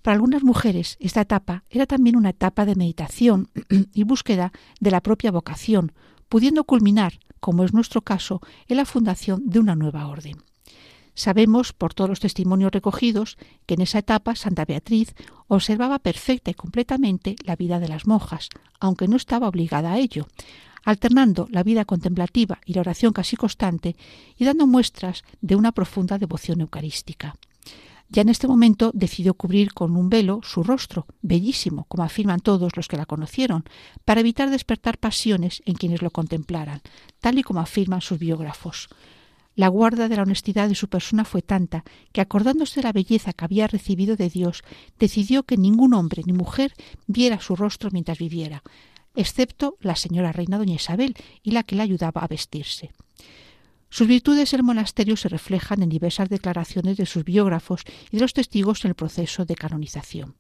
Para 0.03 0.17
algunas 0.17 0.43
mujeres 0.43 0.97
esta 1.01 1.21
etapa 1.21 1.65
era 1.71 1.87
también 1.87 2.17
una 2.17 2.31
etapa 2.31 2.65
de 2.65 2.75
meditación 2.75 3.49
y 3.95 4.03
búsqueda 4.03 4.53
de 4.81 4.91
la 4.91 5.01
propia 5.01 5.31
vocación, 5.31 5.93
pudiendo 6.29 6.65
culminar, 6.65 7.21
como 7.39 7.65
es 7.65 7.73
nuestro 7.73 8.03
caso, 8.03 8.41
en 8.67 8.77
la 8.79 8.85
fundación 8.85 9.43
de 9.47 9.61
una 9.61 9.77
nueva 9.77 10.09
orden. 10.09 10.39
Sabemos, 11.15 11.73
por 11.73 11.93
todos 11.95 12.09
los 12.09 12.21
testimonios 12.21 12.73
recogidos, 12.73 13.37
que 13.67 13.75
en 13.75 13.83
esa 13.83 13.99
etapa 13.99 14.35
Santa 14.35 14.65
Beatriz 14.65 15.15
observaba 15.47 15.99
perfecta 15.99 16.51
y 16.51 16.55
completamente 16.55 17.37
la 17.45 17.55
vida 17.55 17.79
de 17.79 17.89
las 17.89 18.07
monjas, 18.07 18.49
aunque 18.81 19.09
no 19.09 19.17
estaba 19.17 19.47
obligada 19.47 19.93
a 19.93 19.99
ello, 19.99 20.27
alternando 20.85 21.47
la 21.51 21.63
vida 21.63 21.85
contemplativa 21.85 22.61
y 22.65 22.75
la 22.75 22.81
oración 22.81 23.13
casi 23.13 23.37
constante 23.37 23.95
y 24.37 24.45
dando 24.45 24.67
muestras 24.67 25.23
de 25.43 25.55
una 25.55 25.73
profunda 25.73 26.19
devoción 26.19 26.61
eucarística. 26.61 27.37
Ya 28.13 28.21
en 28.21 28.29
este 28.29 28.47
momento 28.47 28.91
decidió 28.93 29.33
cubrir 29.33 29.73
con 29.73 29.97
un 29.97 30.11
velo 30.11 30.41
su 30.43 30.63
rostro, 30.63 31.07
bellísimo, 31.23 31.87
como 31.89 32.05
afirman 32.05 32.41
todos 32.41 32.77
los 32.77 32.87
que 32.87 32.99
la 32.99 33.07
conocieron, 33.07 33.65
para 34.05 34.21
evitar 34.21 34.51
despertar 34.51 34.99
pasiones 34.99 35.63
en 35.65 35.77
quienes 35.77 36.03
lo 36.03 36.11
contemplaran, 36.11 36.83
tal 37.21 37.39
y 37.39 37.43
como 37.43 37.61
afirman 37.61 38.03
sus 38.03 38.19
biógrafos. 38.19 38.91
La 39.55 39.69
guarda 39.69 40.09
de 40.09 40.17
la 40.17 40.25
honestidad 40.25 40.69
de 40.69 40.75
su 40.75 40.89
persona 40.89 41.25
fue 41.25 41.41
tanta 41.41 41.85
que, 42.13 42.21
acordándose 42.21 42.81
de 42.81 42.85
la 42.85 42.93
belleza 42.93 43.33
que 43.33 43.47
había 43.47 43.67
recibido 43.67 44.15
de 44.15 44.29
Dios, 44.29 44.63
decidió 44.99 45.45
que 45.45 45.57
ningún 45.57 45.95
hombre 45.95 46.23
ni 46.27 46.35
mujer 46.35 46.75
viera 47.07 47.41
su 47.41 47.57
rostro 47.57 47.89
mientras 47.93 48.19
viviera, 48.19 48.63
excepto 49.17 49.79
la 49.81 49.97
señora 49.97 50.33
reina 50.33 50.59
doña 50.59 50.75
Isabel 50.75 51.17
y 51.43 51.53
la 51.53 51.63
que 51.63 51.77
la 51.77 51.85
ayudaba 51.85 52.21
a 52.21 52.29
vestirse. 52.29 52.93
Sus 53.93 54.09
virtudes 54.09 54.55
en 54.55 54.61
el 54.61 54.65
monasterio 54.65 55.19
se 55.19 55.29
reflejan 55.29 55.83
en 55.83 55.91
diversas 55.91 56.31
declaraciones 56.31 56.97
de 56.97 57.05
sus 57.05 57.25
biógrafos 57.25 57.83
y 58.11 58.17
de 58.17 58.23
los 58.23 58.33
testigos 58.33 58.83
en 58.87 58.89
el 58.89 58.95
proceso 58.95 59.45
de 59.45 59.55
canonización. 59.55 60.35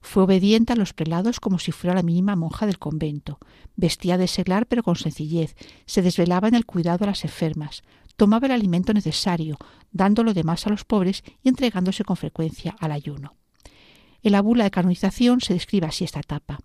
Fue 0.00 0.22
obediente 0.22 0.72
a 0.72 0.76
los 0.76 0.94
prelados 0.94 1.38
como 1.38 1.58
si 1.58 1.72
fuera 1.72 1.94
la 1.94 2.02
mínima 2.02 2.36
monja 2.36 2.64
del 2.64 2.78
convento. 2.78 3.38
Vestía 3.76 4.16
de 4.16 4.26
seglar 4.26 4.64
pero 4.64 4.82
con 4.82 4.96
sencillez. 4.96 5.56
Se 5.84 6.00
desvelaba 6.00 6.48
en 6.48 6.54
el 6.54 6.64
cuidado 6.64 7.04
a 7.04 7.08
las 7.08 7.22
enfermas. 7.24 7.82
Tomaba 8.16 8.46
el 8.46 8.52
alimento 8.52 8.94
necesario, 8.94 9.58
dando 9.92 10.24
lo 10.24 10.32
demás 10.32 10.66
a 10.66 10.70
los 10.70 10.86
pobres 10.86 11.22
y 11.42 11.50
entregándose 11.50 12.02
con 12.02 12.16
frecuencia 12.16 12.76
al 12.80 12.92
ayuno. 12.92 13.36
En 14.22 14.32
la 14.32 14.40
bula 14.40 14.64
de 14.64 14.70
canonización 14.70 15.42
se 15.42 15.52
describe 15.52 15.86
así 15.86 16.04
esta 16.04 16.20
etapa. 16.20 16.60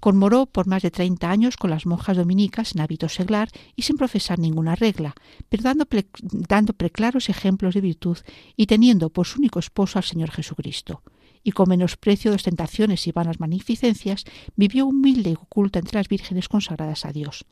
Conmoró 0.00 0.46
por 0.46 0.66
más 0.66 0.82
de 0.82 0.90
treinta 0.90 1.30
años 1.30 1.56
con 1.56 1.70
las 1.70 1.86
monjas 1.86 2.16
dominicas 2.16 2.74
en 2.74 2.80
hábito 2.80 3.08
seglar 3.08 3.50
y 3.76 3.82
sin 3.82 3.96
profesar 3.96 4.38
ninguna 4.38 4.74
regla, 4.74 5.14
pero 5.48 5.62
dando, 5.62 5.86
dando 6.22 6.72
preclaros 6.72 7.28
ejemplos 7.28 7.74
de 7.74 7.82
virtud 7.82 8.18
y 8.56 8.66
teniendo 8.66 9.10
por 9.10 9.26
su 9.26 9.38
único 9.38 9.58
esposo 9.58 9.98
al 9.98 10.04
Señor 10.04 10.30
Jesucristo. 10.30 11.02
Y 11.42 11.52
con 11.52 11.68
menosprecio 11.68 12.30
de 12.30 12.36
ostentaciones 12.36 13.06
y 13.06 13.12
vanas 13.12 13.40
magnificencias, 13.40 14.24
vivió 14.56 14.86
humilde 14.86 15.30
y 15.30 15.34
oculta 15.34 15.78
entre 15.78 15.98
las 15.98 16.08
vírgenes 16.08 16.48
consagradas 16.48 17.04
a 17.04 17.12
Dios 17.12 17.46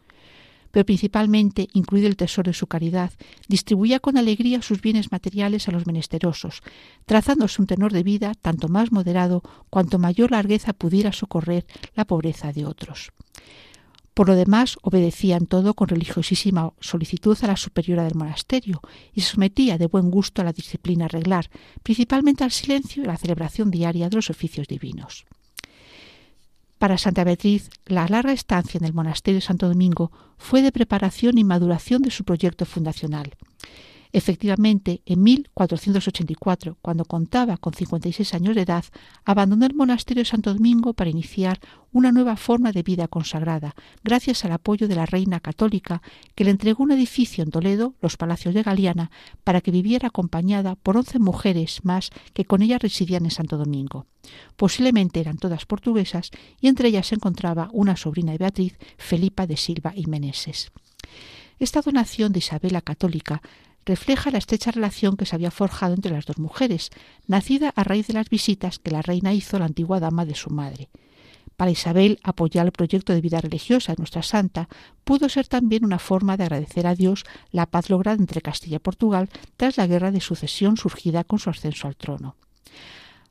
pero 0.78 0.86
principalmente, 0.86 1.66
incluido 1.72 2.06
el 2.06 2.14
tesoro 2.14 2.50
de 2.50 2.54
su 2.54 2.68
caridad, 2.68 3.10
distribuía 3.48 3.98
con 3.98 4.16
alegría 4.16 4.62
sus 4.62 4.80
bienes 4.80 5.10
materiales 5.10 5.66
a 5.66 5.72
los 5.72 5.88
menesterosos, 5.88 6.60
trazándose 7.04 7.60
un 7.60 7.66
tenor 7.66 7.92
de 7.92 8.04
vida 8.04 8.34
tanto 8.40 8.68
más 8.68 8.92
moderado 8.92 9.42
cuanto 9.70 9.98
mayor 9.98 10.30
largueza 10.30 10.72
pudiera 10.72 11.10
socorrer 11.10 11.66
la 11.96 12.04
pobreza 12.04 12.52
de 12.52 12.64
otros. 12.64 13.10
Por 14.14 14.28
lo 14.28 14.36
demás, 14.36 14.76
obedecía 14.82 15.36
en 15.36 15.48
todo 15.48 15.74
con 15.74 15.88
religiosísima 15.88 16.72
solicitud 16.78 17.36
a 17.42 17.48
la 17.48 17.56
superiora 17.56 18.04
del 18.04 18.14
monasterio 18.14 18.80
y 19.12 19.22
se 19.22 19.32
sometía 19.32 19.78
de 19.78 19.86
buen 19.88 20.12
gusto 20.12 20.42
a 20.42 20.44
la 20.44 20.52
disciplina 20.52 21.08
reglar, 21.08 21.50
principalmente 21.82 22.44
al 22.44 22.52
silencio 22.52 23.02
y 23.02 23.06
a 23.06 23.08
la 23.08 23.16
celebración 23.16 23.72
diaria 23.72 24.08
de 24.08 24.14
los 24.14 24.30
oficios 24.30 24.68
divinos. 24.68 25.26
Para 26.78 26.96
Santa 26.96 27.24
Beatriz, 27.24 27.70
la 27.86 28.06
larga 28.06 28.32
estancia 28.32 28.78
en 28.78 28.84
el 28.84 28.94
monasterio 28.94 29.38
de 29.38 29.46
Santo 29.46 29.68
Domingo 29.68 30.12
fue 30.38 30.62
de 30.62 30.70
preparación 30.70 31.36
y 31.36 31.44
maduración 31.44 32.02
de 32.02 32.12
su 32.12 32.24
proyecto 32.24 32.64
fundacional. 32.66 33.34
Efectivamente, 34.12 35.02
en 35.04 35.22
1484, 35.22 36.78
cuando 36.80 37.04
contaba 37.04 37.56
con 37.58 37.74
56 37.74 38.34
años 38.34 38.54
de 38.54 38.62
edad, 38.62 38.84
abandonó 39.24 39.66
el 39.66 39.74
monasterio 39.74 40.22
de 40.22 40.28
Santo 40.28 40.54
Domingo 40.54 40.94
para 40.94 41.10
iniciar 41.10 41.60
una 41.92 42.12
nueva 42.12 42.36
forma 42.36 42.72
de 42.72 42.82
vida 42.82 43.08
consagrada, 43.08 43.74
gracias 44.04 44.44
al 44.44 44.52
apoyo 44.52 44.88
de 44.88 44.94
la 44.94 45.06
reina 45.06 45.40
católica, 45.40 46.02
que 46.34 46.44
le 46.44 46.50
entregó 46.50 46.84
un 46.84 46.92
edificio 46.92 47.44
en 47.44 47.50
Toledo, 47.50 47.94
los 48.00 48.16
Palacios 48.16 48.54
de 48.54 48.62
Galiana, 48.62 49.10
para 49.44 49.60
que 49.60 49.70
viviera 49.70 50.08
acompañada 50.08 50.74
por 50.74 50.96
once 50.96 51.18
mujeres 51.18 51.84
más 51.84 52.10
que 52.32 52.44
con 52.44 52.62
ella 52.62 52.78
residían 52.78 53.24
en 53.24 53.30
Santo 53.30 53.56
Domingo. 53.56 54.06
Posiblemente 54.56 55.20
eran 55.20 55.38
todas 55.38 55.66
portuguesas 55.66 56.30
y 56.60 56.68
entre 56.68 56.88
ellas 56.88 57.08
se 57.08 57.14
encontraba 57.14 57.70
una 57.72 57.96
sobrina 57.96 58.32
de 58.32 58.38
Beatriz, 58.38 58.78
Felipa 58.96 59.46
de 59.46 59.56
Silva 59.56 59.92
y 59.94 60.06
Meneses. 60.06 60.72
Esta 61.58 61.80
donación 61.80 62.32
de 62.32 62.38
Isabel 62.38 62.72
la 62.72 62.82
Católica 62.82 63.42
refleja 63.88 64.30
la 64.30 64.38
estrecha 64.38 64.70
relación 64.70 65.16
que 65.16 65.26
se 65.26 65.34
había 65.34 65.50
forjado 65.50 65.94
entre 65.94 66.12
las 66.12 66.26
dos 66.26 66.38
mujeres, 66.38 66.90
nacida 67.26 67.72
a 67.74 67.82
raíz 67.82 68.06
de 68.06 68.14
las 68.14 68.28
visitas 68.28 68.78
que 68.78 68.90
la 68.90 69.02
reina 69.02 69.32
hizo 69.32 69.56
a 69.56 69.60
la 69.60 69.66
antigua 69.66 69.98
dama 69.98 70.26
de 70.26 70.34
su 70.34 70.50
madre. 70.50 70.90
Para 71.56 71.72
Isabel, 71.72 72.20
apoyar 72.22 72.66
el 72.66 72.72
proyecto 72.72 73.12
de 73.12 73.22
vida 73.22 73.40
religiosa 73.40 73.92
de 73.92 73.98
nuestra 73.98 74.22
santa 74.22 74.68
pudo 75.04 75.28
ser 75.28 75.48
también 75.48 75.84
una 75.84 75.98
forma 75.98 76.36
de 76.36 76.44
agradecer 76.44 76.86
a 76.86 76.94
Dios 76.94 77.24
la 77.50 77.66
paz 77.66 77.90
lograda 77.90 78.18
entre 78.18 78.42
Castilla 78.42 78.76
y 78.76 78.78
Portugal 78.78 79.28
tras 79.56 79.76
la 79.78 79.86
guerra 79.86 80.12
de 80.12 80.20
sucesión 80.20 80.76
surgida 80.76 81.24
con 81.24 81.38
su 81.38 81.50
ascenso 81.50 81.88
al 81.88 81.96
trono. 81.96 82.36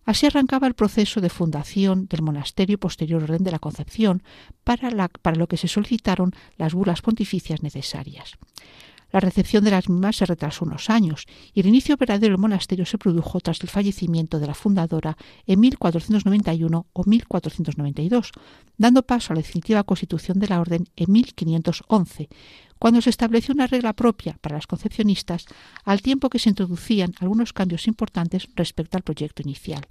Así 0.06 0.26
arrancaba 0.26 0.68
el 0.68 0.74
proceso 0.74 1.22
de 1.22 1.30
fundación 1.30 2.08
del 2.08 2.22
monasterio 2.22 2.80
posterior 2.80 3.24
orden 3.24 3.44
de 3.44 3.52
la 3.52 3.60
Concepción, 3.60 4.24
para, 4.64 5.10
para 5.22 5.38
lo 5.38 5.48
que 5.48 5.58
se 5.58 5.68
solicitaron 5.68 6.34
las 6.58 6.74
bulas 6.74 7.02
pontificias 7.02 7.62
necesarias. 7.62 8.38
La 9.12 9.20
recepción 9.20 9.64
de 9.64 9.72
las 9.72 9.88
mismas 9.88 10.18
se 10.18 10.26
retrasó 10.26 10.66
unos 10.66 10.90
años 10.90 11.26
y 11.54 11.62
el 11.62 11.68
inicio 11.68 11.96
verdadero 11.98 12.34
del 12.34 12.42
monasterio 12.42 12.86
se 12.86 12.98
produjo 12.98 13.40
tras 13.40 13.62
el 13.62 13.70
fallecimiento 13.70 14.40
de 14.40 14.48
la 14.48 14.54
fundadora 14.54 15.18
en 15.46 15.60
1491 15.60 16.88
o 16.92 17.04
1492, 17.06 18.32
dando 18.78 19.04
paso 19.04 19.32
a 19.32 19.36
la 19.36 19.42
definitiva 19.42 19.84
constitución 19.84 20.40
de 20.40 20.48
la 20.48 20.60
orden 20.60 20.90
en 20.96 21.12
1511, 21.12 22.30
cuando 22.80 23.02
se 23.02 23.10
estableció 23.10 23.54
una 23.54 23.68
regla 23.68 23.94
propia 23.94 24.38
para 24.42 24.56
las 24.56 24.68
concepcionistas, 24.68 25.46
al 25.84 26.02
tiempo 26.02 26.30
que 26.30 26.40
se 26.40 26.50
introducían 26.50 27.14
algunos 27.20 27.54
cambios 27.54 27.88
importantes 27.88 28.48
respecto 28.56 28.98
al 28.98 29.04
proyecto 29.04 29.42
inicial 29.42 29.82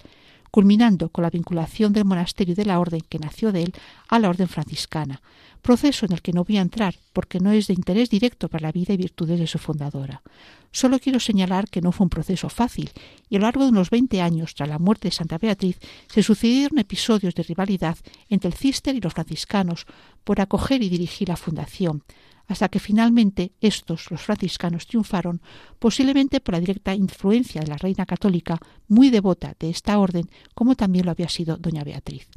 culminando 0.50 1.08
con 1.08 1.22
la 1.22 1.30
vinculación 1.30 1.92
del 1.92 2.04
monasterio 2.04 2.54
de 2.54 2.64
la 2.64 2.78
orden 2.78 3.02
que 3.08 3.18
nació 3.18 3.52
de 3.52 3.64
él 3.64 3.74
a 4.08 4.18
la 4.18 4.28
orden 4.28 4.48
franciscana, 4.48 5.20
proceso 5.62 6.06
en 6.06 6.12
el 6.12 6.22
que 6.22 6.32
no 6.32 6.44
voy 6.44 6.58
a 6.58 6.62
entrar 6.62 6.94
porque 7.12 7.40
no 7.40 7.50
es 7.52 7.66
de 7.66 7.74
interés 7.74 8.08
directo 8.10 8.48
para 8.48 8.68
la 8.68 8.72
vida 8.72 8.94
y 8.94 8.96
virtudes 8.96 9.40
de 9.40 9.46
su 9.46 9.58
fundadora. 9.58 10.22
Solo 10.70 10.98
quiero 10.98 11.20
señalar 11.20 11.68
que 11.68 11.80
no 11.80 11.90
fue 11.90 12.04
un 12.04 12.10
proceso 12.10 12.48
fácil 12.48 12.90
y 13.28 13.36
a 13.36 13.38
lo 13.38 13.46
largo 13.46 13.64
de 13.64 13.70
unos 13.70 13.90
20 13.90 14.20
años 14.20 14.54
tras 14.54 14.68
la 14.68 14.78
muerte 14.78 15.08
de 15.08 15.12
Santa 15.12 15.38
Beatriz 15.38 15.78
se 16.06 16.22
sucedieron 16.22 16.78
episodios 16.78 17.34
de 17.34 17.42
rivalidad 17.42 17.96
entre 18.28 18.48
el 18.48 18.54
cister 18.54 18.94
y 18.94 19.00
los 19.00 19.14
franciscanos 19.14 19.86
por 20.22 20.40
acoger 20.40 20.82
y 20.82 20.88
dirigir 20.88 21.28
la 21.28 21.36
fundación, 21.36 22.02
hasta 22.48 22.68
que 22.68 22.78
finalmente 22.78 23.52
estos, 23.60 24.10
los 24.10 24.22
franciscanos, 24.22 24.86
triunfaron, 24.86 25.40
posiblemente 25.78 26.40
por 26.40 26.54
la 26.54 26.60
directa 26.60 26.94
influencia 26.94 27.60
de 27.60 27.68
la 27.68 27.76
reina 27.76 28.06
católica, 28.06 28.58
muy 28.88 29.10
devota 29.10 29.54
de 29.58 29.70
esta 29.70 29.98
orden, 29.98 30.28
como 30.54 30.76
también 30.76 31.06
lo 31.06 31.10
había 31.10 31.28
sido 31.28 31.56
doña 31.56 31.84
Beatriz. 31.84 32.28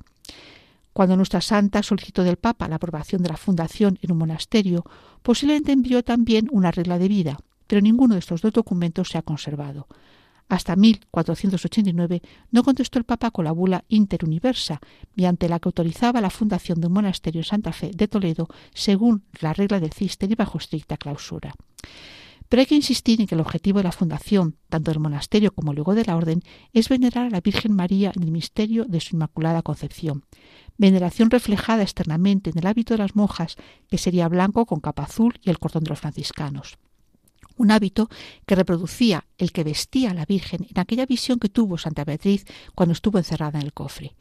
Cuando 0.94 1.16
nuestra 1.16 1.42
santa 1.42 1.84
solicitó 1.84 2.24
del 2.24 2.38
Papa 2.38 2.68
la 2.68 2.76
aprobación 2.76 3.22
de 3.22 3.30
la 3.30 3.38
fundación 3.38 4.00
en 4.02 4.12
un 4.12 4.18
monasterio, 4.18 4.84
posiblemente 5.22 5.72
envió 5.72 6.04
también 6.04 6.48
una 6.52 6.72
regla 6.72 6.98
de 6.98 7.08
vida, 7.08 7.38
pero 7.68 7.82
ninguno 7.82 8.16
de 8.16 8.20
estos 8.20 8.42
dos 8.42 8.52
documentos 8.52 9.10
se 9.10 9.18
ha 9.18 9.22
conservado. 9.22 9.88
Hasta 10.50 10.76
1489 10.76 12.24
no 12.52 12.64
contestó 12.64 12.98
el 12.98 13.06
Papa 13.06 13.30
con 13.30 13.46
la 13.46 13.52
bula 13.52 13.86
Interuniversa, 13.88 14.82
mediante 15.16 15.48
la 15.48 15.60
que 15.60 15.70
autorizaba 15.70 16.22
la 16.22 16.32
fundación 16.32 16.82
de 16.82 16.88
un 16.88 16.94
monasterio 16.94 17.42
en 17.42 17.46
Santa 17.46 17.72
Fe 17.72 17.92
de 17.96 18.08
Toledo 18.08 18.48
según 18.74 19.24
la 19.42 19.54
regla 19.54 19.80
del 19.80 19.94
cister 19.94 20.30
y 20.32 20.34
bajo 20.34 20.58
estricta 20.58 20.98
clausura. 20.98 21.54
Pero 22.50 22.62
hay 22.62 22.66
que 22.66 22.74
insistir 22.74 23.22
en 23.22 23.28
que 23.28 23.36
el 23.36 23.42
objetivo 23.42 23.78
de 23.78 23.84
la 23.84 23.92
fundación, 23.92 24.56
tanto 24.70 24.90
del 24.90 25.00
monasterio 25.00 25.54
como 25.54 25.72
luego 25.72 25.94
de 25.94 26.06
la 26.06 26.18
orden, 26.18 26.42
es 26.74 26.90
venerar 26.90 27.28
a 27.28 27.30
la 27.30 27.42
Virgen 27.42 27.76
María 27.76 28.12
en 28.16 28.24
el 28.24 28.32
misterio 28.32 28.86
de 28.86 29.02
su 29.02 29.16
Inmaculada 29.16 29.62
Concepción. 29.62 30.26
Veneración 30.80 31.30
reflejada 31.30 31.84
externamente 31.84 32.50
en 32.50 32.58
el 32.58 32.66
hábito 32.66 32.96
de 32.96 32.98
las 32.98 33.16
monjas, 33.16 33.56
que 33.88 34.00
sería 34.00 34.28
blanco 34.28 34.66
con 34.66 34.80
capa 34.80 35.04
azul 35.04 35.40
y 35.44 35.52
el 35.52 35.60
cordón 35.60 35.84
de 35.84 35.92
los 35.92 36.00
franciscanos 36.00 36.80
un 37.60 37.72
hábito 37.72 38.10
que 38.46 38.56
reproducía 38.56 39.26
el 39.38 39.52
que 39.52 39.66
vestía 39.66 40.12
a 40.12 40.14
la 40.14 40.26
Virgen 40.26 40.66
en 40.70 40.80
aquella 40.80 41.06
visión 41.06 41.40
que 41.40 41.50
tuvo 41.50 41.78
Santa 41.78 42.06
Beatriz 42.06 42.46
cuando 42.74 42.94
estuvo 42.94 43.18
encerrada 43.18 43.60
en 43.60 43.66
el 43.66 43.74
cofre. 43.74 44.16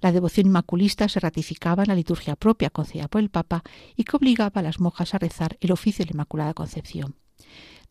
La 0.00 0.10
devoción 0.10 0.46
inmaculista 0.46 1.08
se 1.08 1.20
ratificaba 1.20 1.82
en 1.82 1.88
la 1.88 1.94
liturgia 1.94 2.34
propia 2.34 2.70
concedida 2.70 3.08
por 3.08 3.20
el 3.20 3.28
Papa 3.28 3.62
y 3.94 4.04
que 4.04 4.16
obligaba 4.16 4.60
a 4.60 4.62
las 4.62 4.80
monjas 4.80 5.12
a 5.12 5.18
rezar 5.18 5.58
el 5.60 5.70
oficio 5.70 6.04
de 6.04 6.10
la 6.10 6.14
Inmaculada 6.14 6.54
Concepción. 6.54 7.16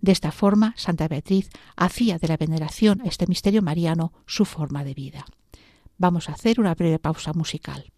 De 0.02 0.12
esta 0.12 0.32
forma, 0.32 0.74
Santa 0.78 1.08
Beatriz 1.08 1.50
hacía 1.76 2.18
de 2.18 2.28
la 2.28 2.38
veneración 2.38 3.02
a 3.02 3.06
este 3.06 3.28
misterio 3.28 3.62
mariano 3.62 4.14
su 4.26 4.46
forma 4.46 4.84
de 4.84 4.96
vida. 4.96 5.26
Vamos 5.98 6.30
a 6.30 6.34
hacer 6.34 6.60
una 6.60 6.74
breve 6.74 6.98
pausa 6.98 7.34
musical. 7.34 7.92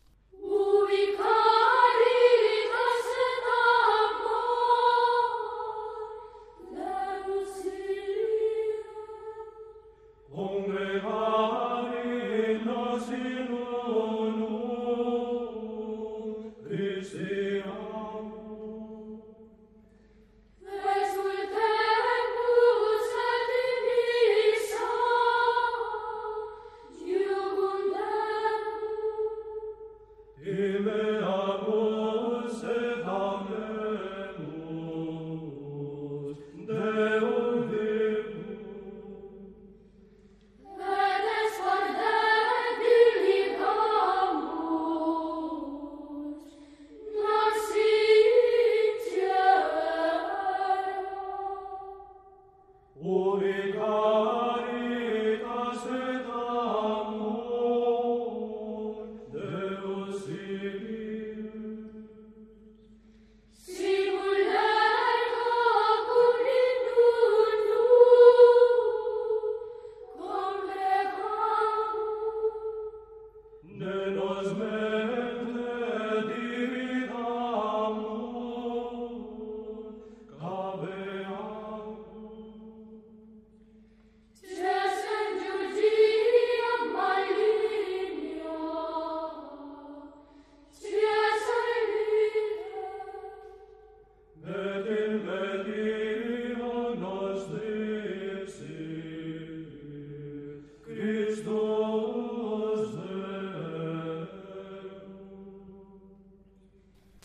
Ore 53.02 53.79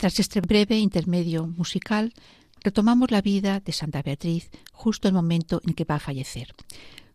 Tras 0.04 0.20
este 0.20 0.42
breve 0.42 0.76
intermedio 0.76 1.46
musical, 1.46 2.12
retomamos 2.62 3.10
la 3.10 3.22
vida 3.22 3.60
de 3.60 3.72
Santa 3.72 4.02
Beatriz 4.02 4.50
justo 4.70 5.08
el 5.08 5.14
momento 5.14 5.62
en 5.66 5.72
que 5.72 5.86
va 5.86 5.94
a 5.94 5.98
fallecer. 5.98 6.52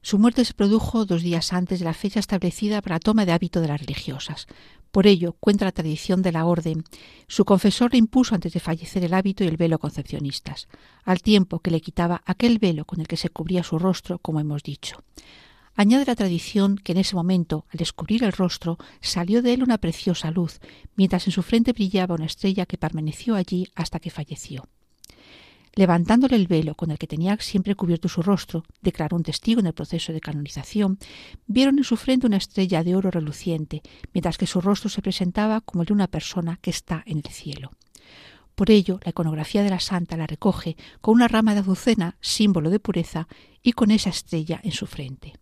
Su 0.01 0.17
muerte 0.17 0.43
se 0.43 0.55
produjo 0.55 1.05
dos 1.05 1.22
días 1.22 1.53
antes 1.53 1.77
de 1.77 1.86
la 1.86 1.93
fecha 1.93 2.19
establecida 2.19 2.81
para 2.81 2.96
la 2.96 3.00
toma 3.00 3.27
de 3.27 3.31
hábito 3.31 3.62
de 3.62 3.67
las 3.67 3.79
religiosas. 3.79 4.48
Por 4.89 5.05
ello, 5.05 5.34
cuenta 5.39 5.65
la 5.65 5.72
tradición 5.72 6.24
de 6.24 6.31
la 6.31 6.46
orden, 6.46 6.84
su 7.27 7.46
confesor 7.46 7.91
le 7.91 8.00
impuso 8.00 8.34
antes 8.34 8.53
de 8.53 8.60
fallecer 8.60 9.03
el 9.03 9.13
hábito 9.13 9.43
y 9.43 9.48
el 9.50 9.58
velo 9.58 9.77
concepcionistas, 9.77 10.67
al 11.05 11.22
tiempo 11.22 11.60
que 11.60 11.69
le 11.69 11.81
quitaba 11.81 12.24
aquel 12.25 12.58
velo 12.58 12.86
con 12.86 13.01
el 13.01 13.08
que 13.08 13.17
se 13.17 13.29
cubría 13.29 13.62
su 13.62 13.77
rostro, 13.77 14.17
como 14.17 14.39
hemos 14.39 14.63
dicho. 14.63 15.03
Añade 15.81 16.03
la 16.03 16.15
tradición 16.15 16.75
que 16.75 16.91
en 16.91 16.98
ese 16.98 17.15
momento, 17.15 17.65
al 17.71 17.77
descubrir 17.77 18.25
el 18.25 18.33
rostro, 18.33 18.77
salió 19.00 19.41
de 19.41 19.53
él 19.53 19.63
una 19.63 19.77
preciosa 19.77 20.29
luz, 20.29 20.59
mientras 20.98 21.25
en 21.25 21.31
su 21.31 21.41
frente 21.41 21.71
brillaba 21.71 22.15
una 22.15 22.25
estrella 22.25 22.65
que 22.65 22.77
permaneció 22.77 23.36
allí 23.36 23.65
hasta 23.75 24.01
que 24.01 24.09
falleció. 24.09 24.67
Levantándole 25.75 26.36
el 26.36 26.48
velo 26.48 26.75
con 26.75 26.91
el 26.91 26.98
que 26.98 27.07
tenía 27.07 27.38
siempre 27.39 27.75
cubierto 27.75 28.09
su 28.09 28.21
rostro, 28.21 28.65
declaró 28.81 29.15
un 29.15 29.24
testigo 29.24 29.62
en 29.62 29.67
el 29.67 29.74
proceso 29.74 30.12
de 30.12 30.19
canonización, 30.19 31.00
vieron 31.48 31.77
en 31.77 31.86
su 31.86 31.95
frente 31.95 32.27
una 32.27 32.36
estrella 32.36 32.83
de 32.83 32.98
oro 32.98 33.09
reluciente, 33.09 33.81
mientras 34.13 34.38
que 34.38 34.48
su 34.48 34.59
rostro 34.59 34.89
se 34.89 35.01
presentaba 35.01 35.62
como 35.62 35.83
el 35.83 35.88
de 35.88 35.93
una 35.93 36.07
persona 36.07 36.59
que 36.62 36.71
está 36.71 37.03
en 37.05 37.19
el 37.19 37.31
cielo. 37.31 37.71
Por 38.53 38.69
ello, 38.69 39.00
la 39.05 39.12
iconografía 39.12 39.63
de 39.63 39.69
la 39.69 39.79
santa 39.79 40.17
la 40.17 40.27
recoge 40.27 40.75
con 41.00 41.13
una 41.13 41.29
rama 41.29 41.53
de 41.53 41.62
azucena, 41.62 42.17
símbolo 42.19 42.69
de 42.69 42.81
pureza, 42.81 43.29
y 43.63 43.71
con 43.71 43.91
esa 43.91 44.09
estrella 44.09 44.59
en 44.62 44.74
su 44.74 44.86
frente. 44.86 45.36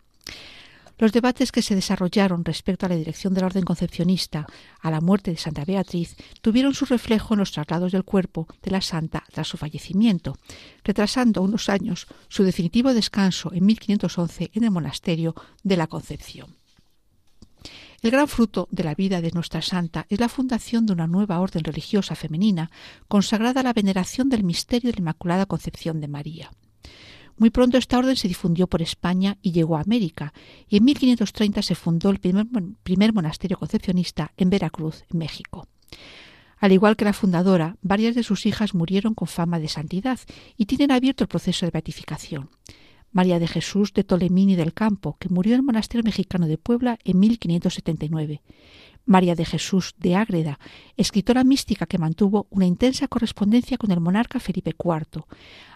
Los 0.99 1.11
debates 1.11 1.51
que 1.51 1.61
se 1.61 1.75
desarrollaron 1.75 2.43
respecto 2.43 2.85
a 2.85 2.89
la 2.89 2.95
dirección 2.95 3.35
de 3.35 3.41
la 3.41 3.47
orden 3.47 3.63
concepcionista 3.63 4.47
a 4.81 4.89
la 4.89 4.99
muerte 4.99 5.29
de 5.29 5.37
Santa 5.37 5.63
Beatriz 5.63 6.15
tuvieron 6.41 6.73
su 6.73 6.85
reflejo 6.85 7.35
en 7.35 7.39
los 7.39 7.51
traslados 7.51 7.91
del 7.91 8.03
cuerpo 8.03 8.47
de 8.63 8.71
la 8.71 8.81
santa 8.81 9.23
tras 9.31 9.47
su 9.47 9.57
fallecimiento, 9.57 10.37
retrasando 10.83 11.43
unos 11.43 11.69
años 11.69 12.07
su 12.29 12.43
definitivo 12.43 12.95
descanso 12.95 13.53
en 13.53 13.65
1511 13.67 14.49
en 14.53 14.63
el 14.63 14.71
monasterio 14.71 15.35
de 15.63 15.77
la 15.77 15.85
Concepción. 15.85 16.55
El 18.01 18.11
gran 18.11 18.27
fruto 18.27 18.67
de 18.71 18.83
la 18.83 18.95
vida 18.95 19.21
de 19.21 19.31
nuestra 19.31 19.61
santa 19.61 20.07
es 20.09 20.19
la 20.19 20.29
fundación 20.29 20.85
de 20.87 20.93
una 20.93 21.07
nueva 21.07 21.39
orden 21.39 21.63
religiosa 21.63 22.15
femenina 22.15 22.71
consagrada 23.07 23.61
a 23.61 23.63
la 23.63 23.73
veneración 23.73 24.29
del 24.29 24.43
misterio 24.43 24.89
de 24.89 24.97
la 24.97 25.01
Inmaculada 25.01 25.45
Concepción 25.45 25.99
de 26.01 26.07
María. 26.07 26.51
Muy 27.37 27.51
pronto 27.51 27.77
esta 27.77 27.99
orden 27.99 28.15
se 28.15 28.27
difundió 28.27 28.67
por 28.67 28.81
España 28.81 29.37
y 29.41 29.51
llegó 29.51 29.77
a 29.77 29.81
América, 29.81 30.33
y 30.67 30.77
en 30.77 30.85
1530 30.85 31.61
se 31.61 31.75
fundó 31.75 32.09
el 32.09 32.19
primer, 32.19 33.13
monasterio 33.13 33.57
concepcionista 33.57 34.33
en 34.37 34.49
Veracruz, 34.49 35.03
en 35.11 35.19
México. 35.19 35.67
Al 36.57 36.71
igual 36.71 36.95
que 36.95 37.05
la 37.05 37.13
fundadora, 37.13 37.77
varias 37.83 38.15
de 38.15 38.23
sus 38.23 38.47
hijas 38.47 38.73
murieron 38.73 39.13
con 39.13 39.27
fama 39.27 39.59
de 39.59 39.67
santidad 39.67 40.19
y 40.57 40.65
tienen 40.65 40.91
abierto 40.91 41.23
el 41.23 41.27
proceso 41.27 41.67
de 41.67 41.71
beatificación. 41.71 42.49
María 43.11 43.39
de 43.39 43.47
Jesús 43.47 43.93
de 43.93 44.03
Tolemín 44.03 44.49
y 44.49 44.55
del 44.55 44.73
Campo, 44.73 45.17
que 45.19 45.29
murió 45.29 45.53
en 45.53 45.59
el 45.59 45.65
monasterio 45.65 46.03
mexicano 46.03 46.47
de 46.47 46.57
Puebla 46.57 46.97
en 47.03 47.19
1579. 47.19 48.41
María 49.07 49.33
de 49.33 49.45
Jesús 49.45 49.95
de 49.97 50.15
Ágreda, 50.15 50.59
escritora 50.97 51.43
mística 51.43 51.87
que 51.87 51.97
mantuvo 51.97 52.45
una 52.51 52.67
intensa 52.67 53.07
correspondencia 53.07 53.77
con 53.77 53.89
el 53.91 53.99
monarca 53.99 54.39
Felipe 54.39 54.75
IV, 54.77 55.23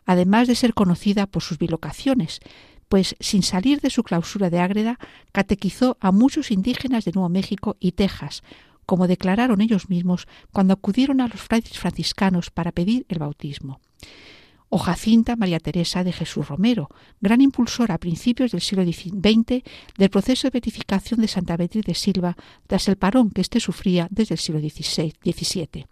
además 0.06 0.48
de 0.48 0.56
ser 0.56 0.76
conocida 0.76 1.26
por 1.26 1.41
sus 1.41 1.58
bilocaciones, 1.58 2.41
pues 2.89 3.15
sin 3.20 3.41
salir 3.41 3.80
de 3.80 3.89
su 3.89 4.04
clausura 4.04 4.50
de 4.50 4.60
Ágreda, 4.60 5.00
catequizó 5.32 5.98
a 6.02 6.12
muchos 6.12 6.52
indígenas 6.52 7.06
de 7.06 7.13
Nuevo 7.13 7.30
México 7.30 7.78
y 7.80 7.94
Texas, 7.94 8.44
como 8.86 9.08
declararon 9.08 9.62
ellos 9.62 9.89
mismos 9.89 10.28
cuando 10.52 10.74
acudieron 10.74 11.22
a 11.22 11.28
los 11.28 11.41
frailes 11.41 11.80
franciscanos 11.80 12.52
para 12.52 12.74
pedir 12.74 13.06
el 13.08 13.20
bautismo 13.20 13.80
o 14.72 14.78
Jacinta 14.78 15.36
María 15.36 15.60
Teresa 15.60 16.04
de 16.04 16.14
Jesús 16.14 16.48
Romero, 16.48 16.90
gran 17.20 17.42
impulsora 17.42 17.96
a 17.96 18.00
principios 18.00 18.52
del 18.52 18.62
siglo 18.62 18.84
XX 18.84 19.64
del 19.98 20.10
proceso 20.10 20.48
de 20.48 20.52
beatificación 20.52 21.20
de 21.20 21.28
Santa 21.28 21.58
Beatriz 21.58 21.86
de 21.86 21.94
Silva 21.94 22.38
tras 22.68 22.88
el 22.88 22.96
parón 22.96 23.32
que 23.32 23.42
éste 23.42 23.60
sufría 23.60 24.08
desde 24.10 24.36
el 24.36 24.40
siglo 24.40 24.62
XVII. 24.62 25.88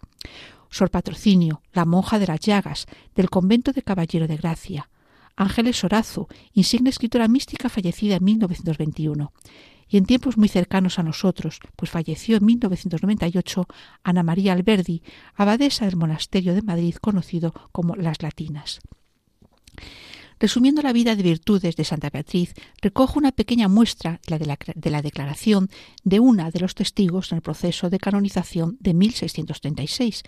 Sor 0.70 0.90
Patrocinio, 0.90 1.60
la 1.74 1.84
monja 1.84 2.18
de 2.18 2.26
las 2.26 2.40
llagas, 2.40 2.86
del 3.14 3.28
convento 3.28 3.72
de 3.72 3.82
Caballero 3.82 4.26
de 4.26 4.38
Gracia. 4.38 4.88
Ángeles 5.36 5.76
Sorazo, 5.76 6.28
insigne 6.54 6.88
escritora 6.88 7.28
mística 7.28 7.68
fallecida 7.68 8.16
en 8.16 8.24
1921 8.24 9.32
y 9.90 9.96
en 9.96 10.06
tiempos 10.06 10.38
muy 10.38 10.48
cercanos 10.48 10.98
a 10.98 11.02
nosotros, 11.02 11.58
pues 11.76 11.90
falleció 11.90 12.36
en 12.36 12.44
1998 12.44 13.66
Ana 14.04 14.22
María 14.22 14.52
Alberdi, 14.52 15.02
abadesa 15.34 15.84
del 15.84 15.96
monasterio 15.96 16.54
de 16.54 16.62
Madrid 16.62 16.94
conocido 16.94 17.52
como 17.72 17.96
Las 17.96 18.22
Latinas. 18.22 18.80
Resumiendo 20.38 20.80
la 20.80 20.94
vida 20.94 21.16
de 21.16 21.22
virtudes 21.22 21.76
de 21.76 21.84
Santa 21.84 22.08
Beatriz, 22.08 22.54
recojo 22.80 23.18
una 23.18 23.32
pequeña 23.32 23.68
muestra 23.68 24.20
de 24.26 24.46
la, 24.46 24.58
de 24.74 24.90
la, 24.90 25.02
declaración 25.02 25.68
de 26.02 26.18
una 26.18 26.50
de 26.50 26.60
los 26.60 26.74
testigos 26.74 27.30
en 27.30 27.36
el 27.36 27.42
proceso 27.42 27.90
de 27.90 27.98
canonización 27.98 28.78
de 28.80 28.94
1636, 28.94 30.22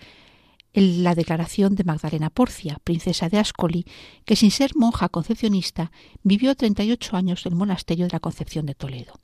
la 0.73 1.15
declaración 1.15 1.75
de 1.75 1.83
Magdalena 1.83 2.29
Porcia, 2.29 2.79
princesa 2.83 3.29
de 3.29 3.39
Ascoli, 3.39 3.85
que 4.25 4.35
sin 4.35 4.51
ser 4.51 4.75
monja 4.75 5.09
concepcionista 5.09 5.91
vivió 6.21 6.53
38 6.53 7.15
años 7.15 7.45
en 7.45 7.53
el 7.53 7.57
monasterio 7.57 8.05
de 8.05 8.11
la 8.11 8.19
Concepción 8.19 8.67
de 8.67 8.75
Toledo. 8.75 9.19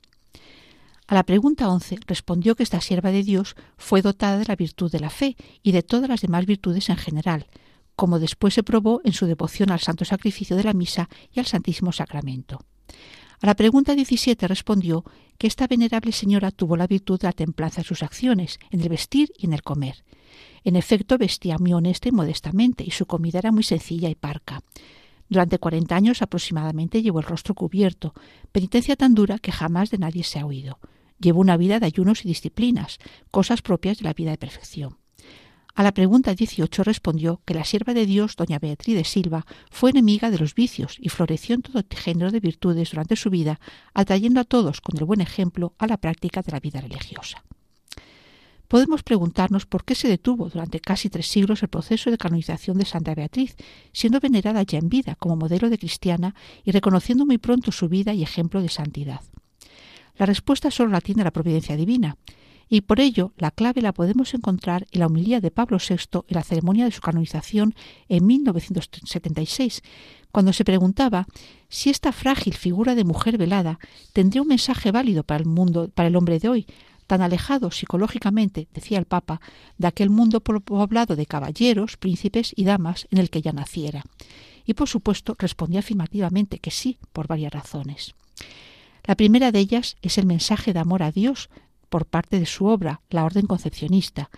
A 1.10 1.14
la 1.14 1.24
pregunta 1.24 1.68
once 1.68 1.98
respondió 2.06 2.54
que 2.54 2.62
esta 2.62 2.80
sierva 2.80 3.10
de 3.10 3.24
Dios 3.24 3.56
fue 3.76 4.00
dotada 4.00 4.38
de 4.38 4.44
la 4.44 4.54
virtud 4.54 4.92
de 4.92 5.00
la 5.00 5.10
fe 5.10 5.36
y 5.60 5.72
de 5.72 5.82
todas 5.82 6.08
las 6.08 6.20
demás 6.20 6.46
virtudes 6.46 6.88
en 6.88 6.98
general, 6.98 7.48
como 7.96 8.20
después 8.20 8.54
se 8.54 8.62
probó 8.62 9.00
en 9.02 9.12
su 9.12 9.26
devoción 9.26 9.72
al 9.72 9.80
santo 9.80 10.04
sacrificio 10.04 10.56
de 10.56 10.62
la 10.62 10.72
misa 10.72 11.08
y 11.34 11.40
al 11.40 11.46
Santísimo 11.46 11.90
Sacramento. 11.90 12.60
A 13.40 13.46
la 13.48 13.56
pregunta 13.56 13.96
17 13.96 14.46
respondió 14.46 15.02
que 15.36 15.48
esta 15.48 15.66
venerable 15.66 16.12
señora 16.12 16.52
tuvo 16.52 16.76
la 16.76 16.86
virtud 16.86 17.18
de 17.18 17.26
la 17.26 17.32
templanza 17.32 17.80
en 17.80 17.86
sus 17.86 18.04
acciones, 18.04 18.60
en 18.70 18.80
el 18.80 18.88
vestir 18.88 19.32
y 19.36 19.46
en 19.46 19.54
el 19.54 19.64
comer. 19.64 20.04
En 20.62 20.76
efecto, 20.76 21.18
vestía 21.18 21.56
muy 21.58 21.72
honesta 21.72 22.08
y 22.08 22.12
modestamente, 22.12 22.84
y 22.84 22.92
su 22.92 23.06
comida 23.06 23.40
era 23.40 23.50
muy 23.50 23.64
sencilla 23.64 24.08
y 24.10 24.14
parca. 24.14 24.62
Durante 25.28 25.58
cuarenta 25.58 25.96
años 25.96 26.22
aproximadamente 26.22 27.02
llevó 27.02 27.18
el 27.18 27.26
rostro 27.26 27.56
cubierto, 27.56 28.14
penitencia 28.52 28.94
tan 28.94 29.16
dura 29.16 29.40
que 29.40 29.50
jamás 29.50 29.90
de 29.90 29.98
nadie 29.98 30.22
se 30.22 30.38
ha 30.38 30.46
oído. 30.46 30.78
Llevó 31.20 31.40
una 31.40 31.56
vida 31.56 31.78
de 31.78 31.86
ayunos 31.86 32.24
y 32.24 32.28
disciplinas, 32.28 32.98
cosas 33.30 33.62
propias 33.62 33.98
de 33.98 34.04
la 34.04 34.14
vida 34.14 34.30
de 34.30 34.38
perfección. 34.38 34.96
A 35.74 35.82
la 35.82 35.92
pregunta 35.92 36.34
18 36.34 36.82
respondió 36.82 37.40
que 37.44 37.54
la 37.54 37.64
sierva 37.64 37.94
de 37.94 38.04
Dios, 38.04 38.36
doña 38.36 38.58
Beatriz 38.58 38.96
de 38.96 39.04
Silva, 39.04 39.46
fue 39.70 39.90
enemiga 39.90 40.30
de 40.30 40.38
los 40.38 40.54
vicios 40.54 40.96
y 40.98 41.10
floreció 41.10 41.54
en 41.54 41.62
todo 41.62 41.82
género 41.90 42.30
de 42.30 42.40
virtudes 42.40 42.90
durante 42.90 43.16
su 43.16 43.30
vida, 43.30 43.60
atrayendo 43.94 44.40
a 44.40 44.44
todos 44.44 44.80
con 44.80 44.98
el 44.98 45.04
buen 45.04 45.20
ejemplo 45.20 45.74
a 45.78 45.86
la 45.86 45.96
práctica 45.96 46.42
de 46.42 46.52
la 46.52 46.60
vida 46.60 46.80
religiosa. 46.80 47.44
Podemos 48.66 49.02
preguntarnos 49.02 49.66
por 49.66 49.84
qué 49.84 49.94
se 49.94 50.06
detuvo 50.06 50.48
durante 50.48 50.80
casi 50.80 51.10
tres 51.10 51.26
siglos 51.26 51.62
el 51.62 51.68
proceso 51.68 52.10
de 52.10 52.18
canonización 52.18 52.78
de 52.78 52.84
Santa 52.84 53.14
Beatriz, 53.14 53.56
siendo 53.92 54.20
venerada 54.20 54.62
ya 54.62 54.78
en 54.78 54.88
vida 54.88 55.16
como 55.16 55.36
modelo 55.36 55.70
de 55.70 55.78
cristiana 55.78 56.34
y 56.64 56.70
reconociendo 56.70 57.26
muy 57.26 57.38
pronto 57.38 57.72
su 57.72 57.88
vida 57.88 58.12
y 58.14 58.22
ejemplo 58.22 58.62
de 58.62 58.68
santidad. 58.68 59.22
La 60.20 60.26
respuesta 60.26 60.70
solo 60.70 60.90
la 60.90 61.00
tiene 61.00 61.24
la 61.24 61.30
providencia 61.30 61.78
divina, 61.78 62.18
y 62.68 62.82
por 62.82 63.00
ello 63.00 63.32
la 63.38 63.50
clave 63.50 63.80
la 63.80 63.94
podemos 63.94 64.34
encontrar 64.34 64.86
en 64.90 65.00
la 65.00 65.06
humildad 65.06 65.40
de 65.40 65.50
Pablo 65.50 65.78
VI 65.78 66.24
en 66.28 66.34
la 66.34 66.42
ceremonia 66.42 66.84
de 66.84 66.90
su 66.90 67.00
canonización 67.00 67.74
en 68.10 68.26
1976, 68.26 69.82
cuando 70.30 70.52
se 70.52 70.66
preguntaba 70.66 71.26
si 71.70 71.88
esta 71.88 72.12
frágil 72.12 72.52
figura 72.52 72.94
de 72.94 73.04
mujer 73.04 73.38
velada 73.38 73.78
tendría 74.12 74.42
un 74.42 74.48
mensaje 74.48 74.92
válido 74.92 75.22
para 75.22 75.40
el 75.40 75.46
mundo, 75.46 75.88
para 75.88 76.08
el 76.08 76.16
hombre 76.16 76.38
de 76.38 76.50
hoy, 76.50 76.66
tan 77.06 77.22
alejado 77.22 77.70
psicológicamente, 77.70 78.68
decía 78.74 78.98
el 78.98 79.06
Papa, 79.06 79.40
de 79.78 79.86
aquel 79.86 80.10
mundo 80.10 80.40
poblado 80.40 81.16
de 81.16 81.24
caballeros, 81.24 81.96
príncipes 81.96 82.52
y 82.54 82.64
damas 82.64 83.08
en 83.10 83.16
el 83.16 83.30
que 83.30 83.38
ella 83.38 83.52
naciera. 83.52 84.04
Y 84.66 84.74
por 84.74 84.86
supuesto 84.86 85.34
respondía 85.38 85.80
afirmativamente 85.80 86.58
que 86.58 86.70
sí, 86.70 86.98
por 87.14 87.26
varias 87.26 87.54
razones. 87.54 88.14
La 89.04 89.16
primera 89.16 89.52
de 89.52 89.58
ellas 89.58 89.96
es 90.02 90.18
el 90.18 90.26
mensaje 90.26 90.72
de 90.72 90.80
amor 90.80 91.02
a 91.02 91.12
Dios 91.12 91.50
por 91.88 92.06
parte 92.06 92.38
de 92.38 92.46
su 92.46 92.66
obra, 92.66 93.00
la 93.10 93.24
Orden 93.24 93.46
Concepcionista, 93.46 94.30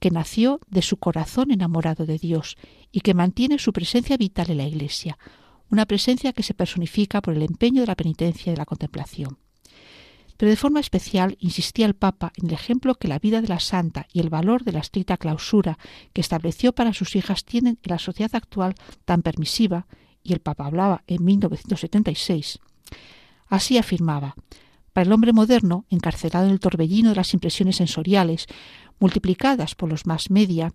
que 0.00 0.10
nació 0.10 0.60
de 0.68 0.82
su 0.82 0.96
corazón 0.96 1.50
enamorado 1.50 2.06
de 2.06 2.18
Dios 2.18 2.56
y 2.92 3.00
que 3.00 3.14
mantiene 3.14 3.58
su 3.58 3.72
presencia 3.72 4.16
vital 4.16 4.50
en 4.50 4.58
la 4.58 4.66
Iglesia, 4.66 5.18
una 5.70 5.86
presencia 5.86 6.32
que 6.32 6.42
se 6.42 6.54
personifica 6.54 7.20
por 7.20 7.34
el 7.34 7.42
empeño 7.42 7.80
de 7.80 7.86
la 7.86 7.94
penitencia 7.96 8.50
y 8.50 8.54
de 8.54 8.58
la 8.58 8.66
contemplación. 8.66 9.38
Pero 10.36 10.50
de 10.50 10.56
forma 10.56 10.80
especial 10.80 11.36
insistía 11.40 11.86
el 11.86 11.94
Papa 11.94 12.32
en 12.36 12.48
el 12.48 12.54
ejemplo 12.54 12.96
que 12.96 13.08
la 13.08 13.18
vida 13.18 13.40
de 13.40 13.48
la 13.48 13.60
santa 13.60 14.06
y 14.12 14.20
el 14.20 14.30
valor 14.30 14.64
de 14.64 14.72
la 14.72 14.80
estricta 14.80 15.16
clausura 15.16 15.78
que 16.12 16.20
estableció 16.20 16.74
para 16.74 16.92
sus 16.92 17.14
hijas 17.14 17.44
tienen 17.44 17.78
en 17.82 17.90
la 17.90 17.98
sociedad 17.98 18.34
actual 18.34 18.74
tan 19.04 19.22
permisiva, 19.22 19.86
y 20.22 20.32
el 20.32 20.40
Papa 20.40 20.66
hablaba 20.66 21.04
en 21.06 21.24
1976, 21.24 22.58
Así 23.54 23.78
afirmaba. 23.78 24.34
Para 24.92 25.06
el 25.06 25.12
hombre 25.12 25.32
moderno, 25.32 25.84
encarcelado 25.88 26.46
en 26.46 26.50
el 26.50 26.58
torbellino 26.58 27.10
de 27.10 27.14
las 27.14 27.34
impresiones 27.34 27.76
sensoriales, 27.76 28.48
multiplicadas 28.98 29.76
por 29.76 29.88
los 29.88 30.06
más 30.06 30.28
media, 30.28 30.72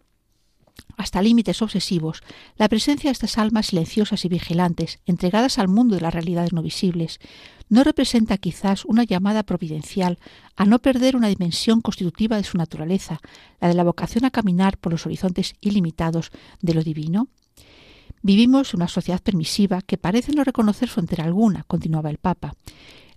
hasta 0.95 1.21
límites 1.21 1.61
obsesivos, 1.61 2.23
la 2.55 2.69
presencia 2.69 3.09
de 3.09 3.11
estas 3.11 3.37
almas 3.37 3.65
silenciosas 3.65 4.23
y 4.23 4.29
vigilantes, 4.29 5.01
entregadas 5.05 5.59
al 5.59 5.67
mundo 5.67 5.95
de 5.95 6.01
las 6.01 6.13
realidades 6.13 6.53
no 6.53 6.61
visibles, 6.61 7.19
no 7.67 7.83
representa 7.83 8.37
quizás 8.37 8.85
una 8.85 9.03
llamada 9.03 9.43
providencial 9.43 10.17
a 10.55 10.63
no 10.63 10.79
perder 10.79 11.17
una 11.17 11.27
dimensión 11.27 11.81
constitutiva 11.81 12.37
de 12.37 12.45
su 12.45 12.57
naturaleza, 12.57 13.19
la 13.59 13.67
de 13.67 13.73
la 13.73 13.83
vocación 13.83 14.23
a 14.23 14.31
caminar 14.31 14.77
por 14.77 14.93
los 14.93 15.05
horizontes 15.05 15.53
ilimitados 15.59 16.31
de 16.61 16.75
lo 16.75 16.83
divino? 16.85 17.27
Vivimos 18.21 18.73
en 18.73 18.79
una 18.79 18.87
sociedad 18.87 19.21
permisiva 19.21 19.81
que 19.81 19.97
parece 19.97 20.33
no 20.33 20.43
reconocer 20.43 20.89
frontera 20.89 21.23
alguna, 21.23 21.63
continuaba 21.63 22.09
el 22.09 22.17
Papa. 22.17 22.53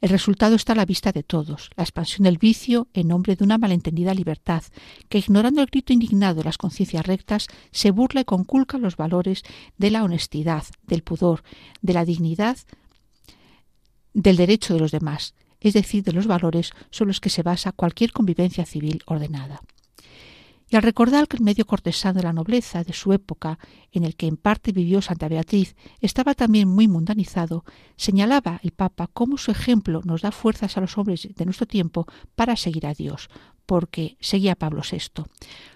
El 0.00 0.10
resultado 0.10 0.56
está 0.56 0.72
a 0.72 0.76
la 0.76 0.84
vista 0.84 1.12
de 1.12 1.22
todos, 1.22 1.70
la 1.76 1.84
expansión 1.84 2.24
del 2.24 2.38
vicio 2.38 2.88
en 2.92 3.08
nombre 3.08 3.36
de 3.36 3.44
una 3.44 3.58
malentendida 3.58 4.14
libertad, 4.14 4.64
que 5.08 5.18
ignorando 5.18 5.60
el 5.60 5.68
grito 5.68 5.92
indignado 5.92 6.36
de 6.36 6.44
las 6.44 6.58
conciencias 6.58 7.06
rectas, 7.06 7.46
se 7.70 7.92
burla 7.92 8.22
y 8.22 8.24
conculca 8.24 8.78
los 8.78 8.96
valores 8.96 9.44
de 9.78 9.92
la 9.92 10.02
honestidad, 10.02 10.64
del 10.86 11.02
pudor, 11.02 11.44
de 11.82 11.92
la 11.92 12.04
dignidad, 12.04 12.58
del 14.12 14.36
derecho 14.36 14.74
de 14.74 14.80
los 14.80 14.90
demás, 14.90 15.34
es 15.60 15.74
decir, 15.74 16.02
de 16.02 16.12
los 16.12 16.26
valores 16.26 16.72
sobre 16.90 17.10
los 17.10 17.20
que 17.20 17.30
se 17.30 17.44
basa 17.44 17.70
cualquier 17.70 18.12
convivencia 18.12 18.66
civil 18.66 19.02
ordenada. 19.06 19.60
Y 20.72 20.76
al 20.76 20.82
recordar 20.82 21.28
que 21.28 21.36
el 21.36 21.42
medio 21.42 21.66
cortesano 21.66 22.14
de 22.14 22.22
la 22.22 22.32
nobleza 22.32 22.82
de 22.82 22.94
su 22.94 23.12
época, 23.12 23.58
en 23.90 24.04
el 24.04 24.16
que 24.16 24.26
en 24.26 24.38
parte 24.38 24.72
vivió 24.72 25.02
Santa 25.02 25.28
Beatriz, 25.28 25.76
estaba 26.00 26.32
también 26.32 26.66
muy 26.66 26.88
mundanizado, 26.88 27.66
señalaba 27.96 28.58
el 28.62 28.70
Papa 28.70 29.10
cómo 29.12 29.36
su 29.36 29.50
ejemplo 29.50 30.00
nos 30.06 30.22
da 30.22 30.32
fuerzas 30.32 30.78
a 30.78 30.80
los 30.80 30.96
hombres 30.96 31.28
de 31.36 31.44
nuestro 31.44 31.66
tiempo 31.66 32.06
para 32.36 32.56
seguir 32.56 32.86
a 32.86 32.94
Dios, 32.94 33.28
porque 33.66 34.16
seguía 34.20 34.54
Pablo 34.54 34.82
VI. 34.88 35.24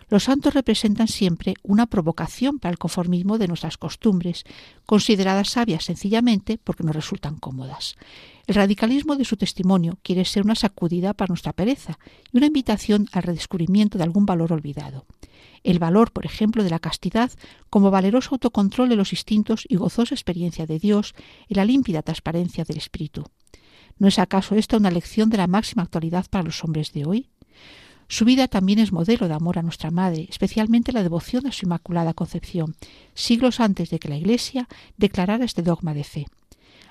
Los 0.08 0.24
santos 0.24 0.54
representan 0.54 1.08
siempre 1.08 1.54
una 1.64 1.86
provocación 1.86 2.60
para 2.60 2.70
el 2.70 2.78
conformismo 2.78 3.38
de 3.38 3.48
nuestras 3.48 3.76
costumbres, 3.76 4.44
consideradas 4.86 5.48
sabias 5.48 5.84
sencillamente 5.84 6.58
porque 6.62 6.84
nos 6.84 6.94
resultan 6.94 7.36
cómodas. 7.36 7.96
El 8.46 8.54
radicalismo 8.54 9.16
de 9.16 9.24
su 9.24 9.36
testimonio 9.36 9.98
quiere 10.02 10.24
ser 10.24 10.44
una 10.44 10.54
sacudida 10.54 11.12
para 11.12 11.30
nuestra 11.30 11.52
pereza 11.52 11.98
y 12.32 12.36
una 12.36 12.46
invitación 12.46 13.08
al 13.10 13.24
redescubrimiento 13.24 13.98
de 13.98 14.04
algún 14.04 14.26
valor 14.26 14.52
olvidado. 14.52 15.06
El 15.64 15.80
valor, 15.80 16.12
por 16.12 16.24
ejemplo, 16.24 16.62
de 16.62 16.70
la 16.70 16.78
castidad 16.78 17.32
como 17.70 17.90
valeroso 17.90 18.36
autocontrol 18.36 18.88
de 18.88 18.94
los 18.94 19.12
instintos 19.12 19.66
y 19.68 19.74
gozosa 19.74 20.14
experiencia 20.14 20.66
de 20.66 20.78
Dios 20.78 21.14
en 21.48 21.56
la 21.56 21.64
límpida 21.64 22.02
transparencia 22.02 22.64
del 22.64 22.76
Espíritu. 22.76 23.24
¿No 23.98 24.06
es 24.06 24.20
acaso 24.20 24.54
esta 24.54 24.76
una 24.76 24.92
lección 24.92 25.30
de 25.30 25.38
la 25.38 25.48
máxima 25.48 25.82
actualidad 25.82 26.26
para 26.30 26.44
los 26.44 26.62
hombres 26.62 26.92
de 26.92 27.04
hoy? 27.04 27.30
Su 28.08 28.24
vida 28.24 28.46
también 28.46 28.78
es 28.78 28.92
modelo 28.92 29.26
de 29.26 29.34
amor 29.34 29.58
a 29.58 29.62
nuestra 29.62 29.90
Madre, 29.90 30.26
especialmente 30.30 30.92
la 30.92 31.02
devoción 31.02 31.46
a 31.46 31.52
su 31.52 31.66
Inmaculada 31.66 32.14
Concepción, 32.14 32.76
siglos 33.14 33.58
antes 33.58 33.90
de 33.90 33.98
que 33.98 34.08
la 34.08 34.16
Iglesia 34.16 34.68
declarara 34.96 35.44
este 35.44 35.62
dogma 35.62 35.92
de 35.92 36.04
fe. 36.04 36.26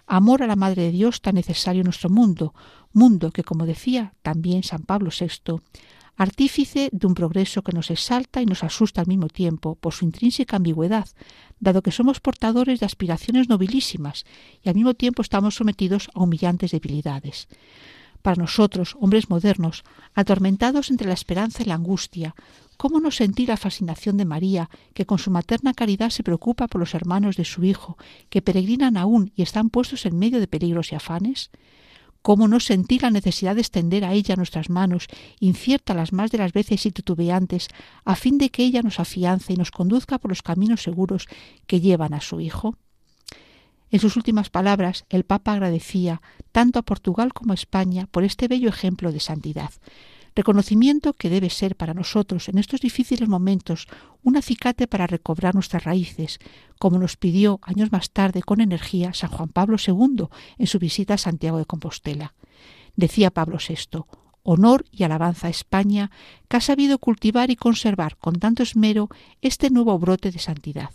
Amor 0.08 0.44
a 0.44 0.48
la 0.48 0.58
Madre 0.58 0.84
de 0.84 0.92
Dios 0.92 1.22
tan 1.22 1.36
necesario 1.36 1.82
en 1.82 1.86
nuestro 1.86 2.10
mundo, 2.10 2.54
mundo 2.92 3.32
que, 3.32 3.44
como 3.44 3.66
decía 3.66 4.14
también 4.24 4.64
San 4.64 4.84
Pablo 4.84 5.10
VI, 5.10 5.62
artífice 6.18 6.90
de 6.92 7.08
un 7.08 7.16
progreso 7.16 7.62
que 7.62 7.74
nos 7.74 7.92
exalta 7.92 8.42
y 8.42 8.46
nos 8.46 8.64
asusta 8.64 9.02
al 9.02 9.08
mismo 9.08 9.28
tiempo 9.28 9.76
por 9.76 9.94
su 9.94 10.06
intrínseca 10.06 10.58
ambigüedad, 10.58 11.08
dado 11.60 11.82
que 11.82 11.92
somos 11.92 12.20
portadores 12.20 12.80
de 12.80 12.86
aspiraciones 12.86 13.50
nobilísimas 13.50 14.26
y 14.64 14.70
al 14.70 14.76
mismo 14.76 14.94
tiempo 14.94 15.22
estamos 15.22 15.56
sometidos 15.56 16.10
a 16.14 16.22
humillantes 16.22 16.72
debilidades. 16.72 17.48
Para 18.26 18.42
nosotros, 18.42 18.98
hombres 19.00 19.30
modernos, 19.30 19.84
atormentados 20.16 20.90
entre 20.90 21.08
la 21.08 21.14
esperanza 21.14 21.62
y 21.62 21.68
la 21.68 21.76
angustia, 21.76 22.34
¿cómo 22.76 23.00
no 23.00 23.12
sentir 23.12 23.50
la 23.50 23.56
fascinación 23.56 24.18
de 24.18 24.26
María, 24.26 24.72
que 24.96 25.06
con 25.06 25.20
su 25.20 25.30
materna 25.30 25.76
caridad 25.76 26.10
se 26.10 26.24
preocupa 26.24 26.68
por 26.68 26.80
los 26.80 26.96
hermanos 26.96 27.36
de 27.36 27.46
su 27.46 27.64
Hijo, 27.64 28.00
que 28.32 28.42
peregrinan 28.42 28.98
aún 28.98 29.32
y 29.36 29.44
están 29.44 29.70
puestos 29.70 30.08
en 30.08 30.18
medio 30.18 30.40
de 30.40 30.48
peligros 30.48 30.92
y 30.92 30.96
afanes? 30.96 31.52
¿Cómo 32.24 32.48
no 32.48 32.60
sentir 32.60 33.04
la 33.04 33.12
necesidad 33.12 33.54
de 33.54 33.62
extender 33.62 34.04
a 34.04 34.14
ella 34.14 34.36
nuestras 34.36 34.72
manos, 34.72 35.06
incierta 35.40 35.94
las 35.94 36.12
más 36.12 36.32
de 36.32 36.40
las 36.40 36.52
veces 36.52 36.84
y 36.88 36.92
titubeantes, 36.92 37.68
a 38.06 38.16
fin 38.16 38.40
de 38.40 38.50
que 38.50 38.64
ella 38.64 38.82
nos 38.82 39.00
afiance 39.00 39.54
y 39.54 39.56
nos 39.56 39.70
conduzca 39.70 40.18
por 40.18 40.32
los 40.32 40.42
caminos 40.42 40.82
seguros 40.82 41.28
que 41.68 41.80
llevan 41.80 42.16
a 42.16 42.22
su 42.22 42.42
Hijo? 42.42 42.76
En 43.96 44.02
sus 44.02 44.18
últimas 44.18 44.50
palabras, 44.50 45.06
el 45.08 45.24
Papa 45.24 45.54
agradecía 45.54 46.22
tanto 46.52 46.80
a 46.80 46.82
Portugal 46.82 47.32
como 47.32 47.54
a 47.54 47.56
España 47.56 48.08
por 48.12 48.26
este 48.26 48.50
bello 48.50 48.68
ejemplo 48.68 49.14
de 49.14 49.22
santidad, 49.22 49.70
reconocimiento 50.36 51.14
que 51.14 51.30
debe 51.30 51.50
ser 51.50 51.78
para 51.78 51.94
nosotros 51.94 52.50
en 52.50 52.58
estos 52.58 52.82
difíciles 52.82 53.30
momentos 53.30 53.88
un 54.22 54.36
acicate 54.36 54.88
para 54.88 55.08
recobrar 55.08 55.54
nuestras 55.54 55.86
raíces, 55.86 56.40
como 56.78 57.00
nos 57.00 57.16
pidió 57.16 57.62
años 57.62 57.94
más 57.94 58.12
tarde 58.12 58.42
con 58.42 58.60
energía 58.60 59.14
San 59.14 59.30
Juan 59.30 59.48
Pablo 59.48 59.78
II 59.78 60.26
en 60.58 60.68
su 60.68 60.78
visita 60.78 61.14
a 61.14 61.18
Santiago 61.18 61.58
de 61.58 61.66
Compostela. 61.66 62.34
Decía 62.98 63.32
Pablo 63.32 63.60
VI, 63.66 64.04
honor 64.44 64.84
y 64.92 65.06
alabanza 65.06 65.48
a 65.48 65.52
España, 65.52 66.12
que 66.50 66.58
ha 66.58 66.60
sabido 66.60 67.00
cultivar 67.00 67.50
y 67.50 67.56
conservar 67.56 68.18
con 68.18 68.40
tanto 68.40 68.62
esmero 68.62 69.08
este 69.42 69.70
nuevo 69.70 69.98
brote 69.98 70.32
de 70.32 70.40
santidad. 70.40 70.90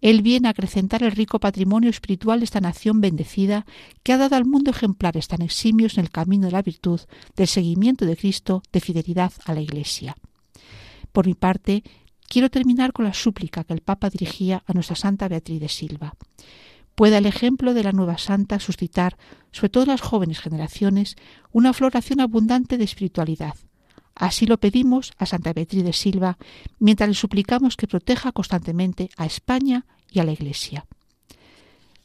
Él 0.00 0.22
viene 0.22 0.48
a 0.48 0.52
acrecentar 0.52 1.02
el 1.02 1.12
rico 1.12 1.40
patrimonio 1.40 1.90
espiritual 1.90 2.40
de 2.40 2.44
esta 2.44 2.60
nación 2.60 3.00
bendecida 3.00 3.66
que 4.02 4.12
ha 4.12 4.18
dado 4.18 4.36
al 4.36 4.44
mundo 4.44 4.70
ejemplares 4.70 5.28
tan 5.28 5.42
eximios 5.42 5.98
en 5.98 6.04
el 6.04 6.10
camino 6.10 6.46
de 6.46 6.52
la 6.52 6.62
virtud, 6.62 7.00
del 7.34 7.48
seguimiento 7.48 8.06
de 8.06 8.16
Cristo, 8.16 8.62
de 8.72 8.80
fidelidad 8.80 9.32
a 9.44 9.54
la 9.54 9.60
Iglesia. 9.60 10.16
Por 11.10 11.26
mi 11.26 11.34
parte, 11.34 11.82
quiero 12.28 12.50
terminar 12.50 12.92
con 12.92 13.06
la 13.06 13.14
súplica 13.14 13.64
que 13.64 13.72
el 13.72 13.80
Papa 13.80 14.10
dirigía 14.10 14.62
a 14.66 14.72
nuestra 14.72 14.94
Santa 14.94 15.26
Beatriz 15.26 15.60
de 15.60 15.68
Silva. 15.68 16.14
Pueda 16.94 17.18
el 17.18 17.26
ejemplo 17.26 17.74
de 17.74 17.84
la 17.84 17.92
nueva 17.92 18.18
santa 18.18 18.58
suscitar, 18.58 19.16
sobre 19.52 19.70
todo 19.70 19.84
en 19.84 19.90
las 19.90 20.00
jóvenes 20.00 20.40
generaciones, 20.40 21.16
una 21.52 21.72
floración 21.72 22.20
abundante 22.20 22.76
de 22.76 22.84
espiritualidad, 22.84 23.54
Así 24.18 24.46
lo 24.46 24.58
pedimos 24.58 25.12
a 25.16 25.26
Santa 25.26 25.52
Beatriz 25.52 25.84
de 25.84 25.92
Silva, 25.92 26.38
mientras 26.80 27.08
le 27.08 27.14
suplicamos 27.14 27.76
que 27.76 27.86
proteja 27.86 28.32
constantemente 28.32 29.10
a 29.16 29.26
España 29.26 29.86
y 30.10 30.18
a 30.18 30.24
la 30.24 30.32
Iglesia. 30.32 30.86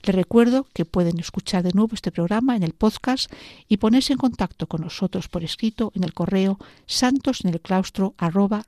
Les 0.03 0.15
recuerdo 0.15 0.67
que 0.73 0.85
pueden 0.85 1.19
escuchar 1.19 1.63
de 1.63 1.71
nuevo 1.73 1.95
este 1.95 2.11
programa 2.11 2.55
en 2.55 2.61
el 2.61 2.73
podcast 2.73 3.31
y 3.67 3.77
ponerse 3.77 4.13
en 4.13 4.19
contacto 4.19 4.67
con 4.67 4.81
nosotros 4.81 5.27
por 5.27 5.43
escrito 5.43 5.91
en 5.95 6.03
el 6.03 6.13
correo 6.13 6.59
santosenelclaustro 6.85 8.13
arroba 8.17 8.65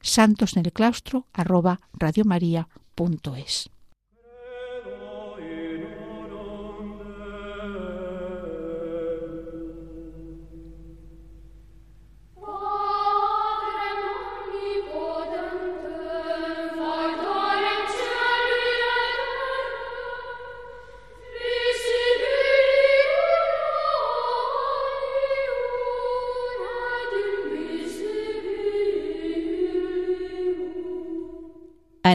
Santos 0.00 0.56
en 0.56 0.66
el 0.66 0.72
claustro 0.72 1.26
arroba 1.32 1.80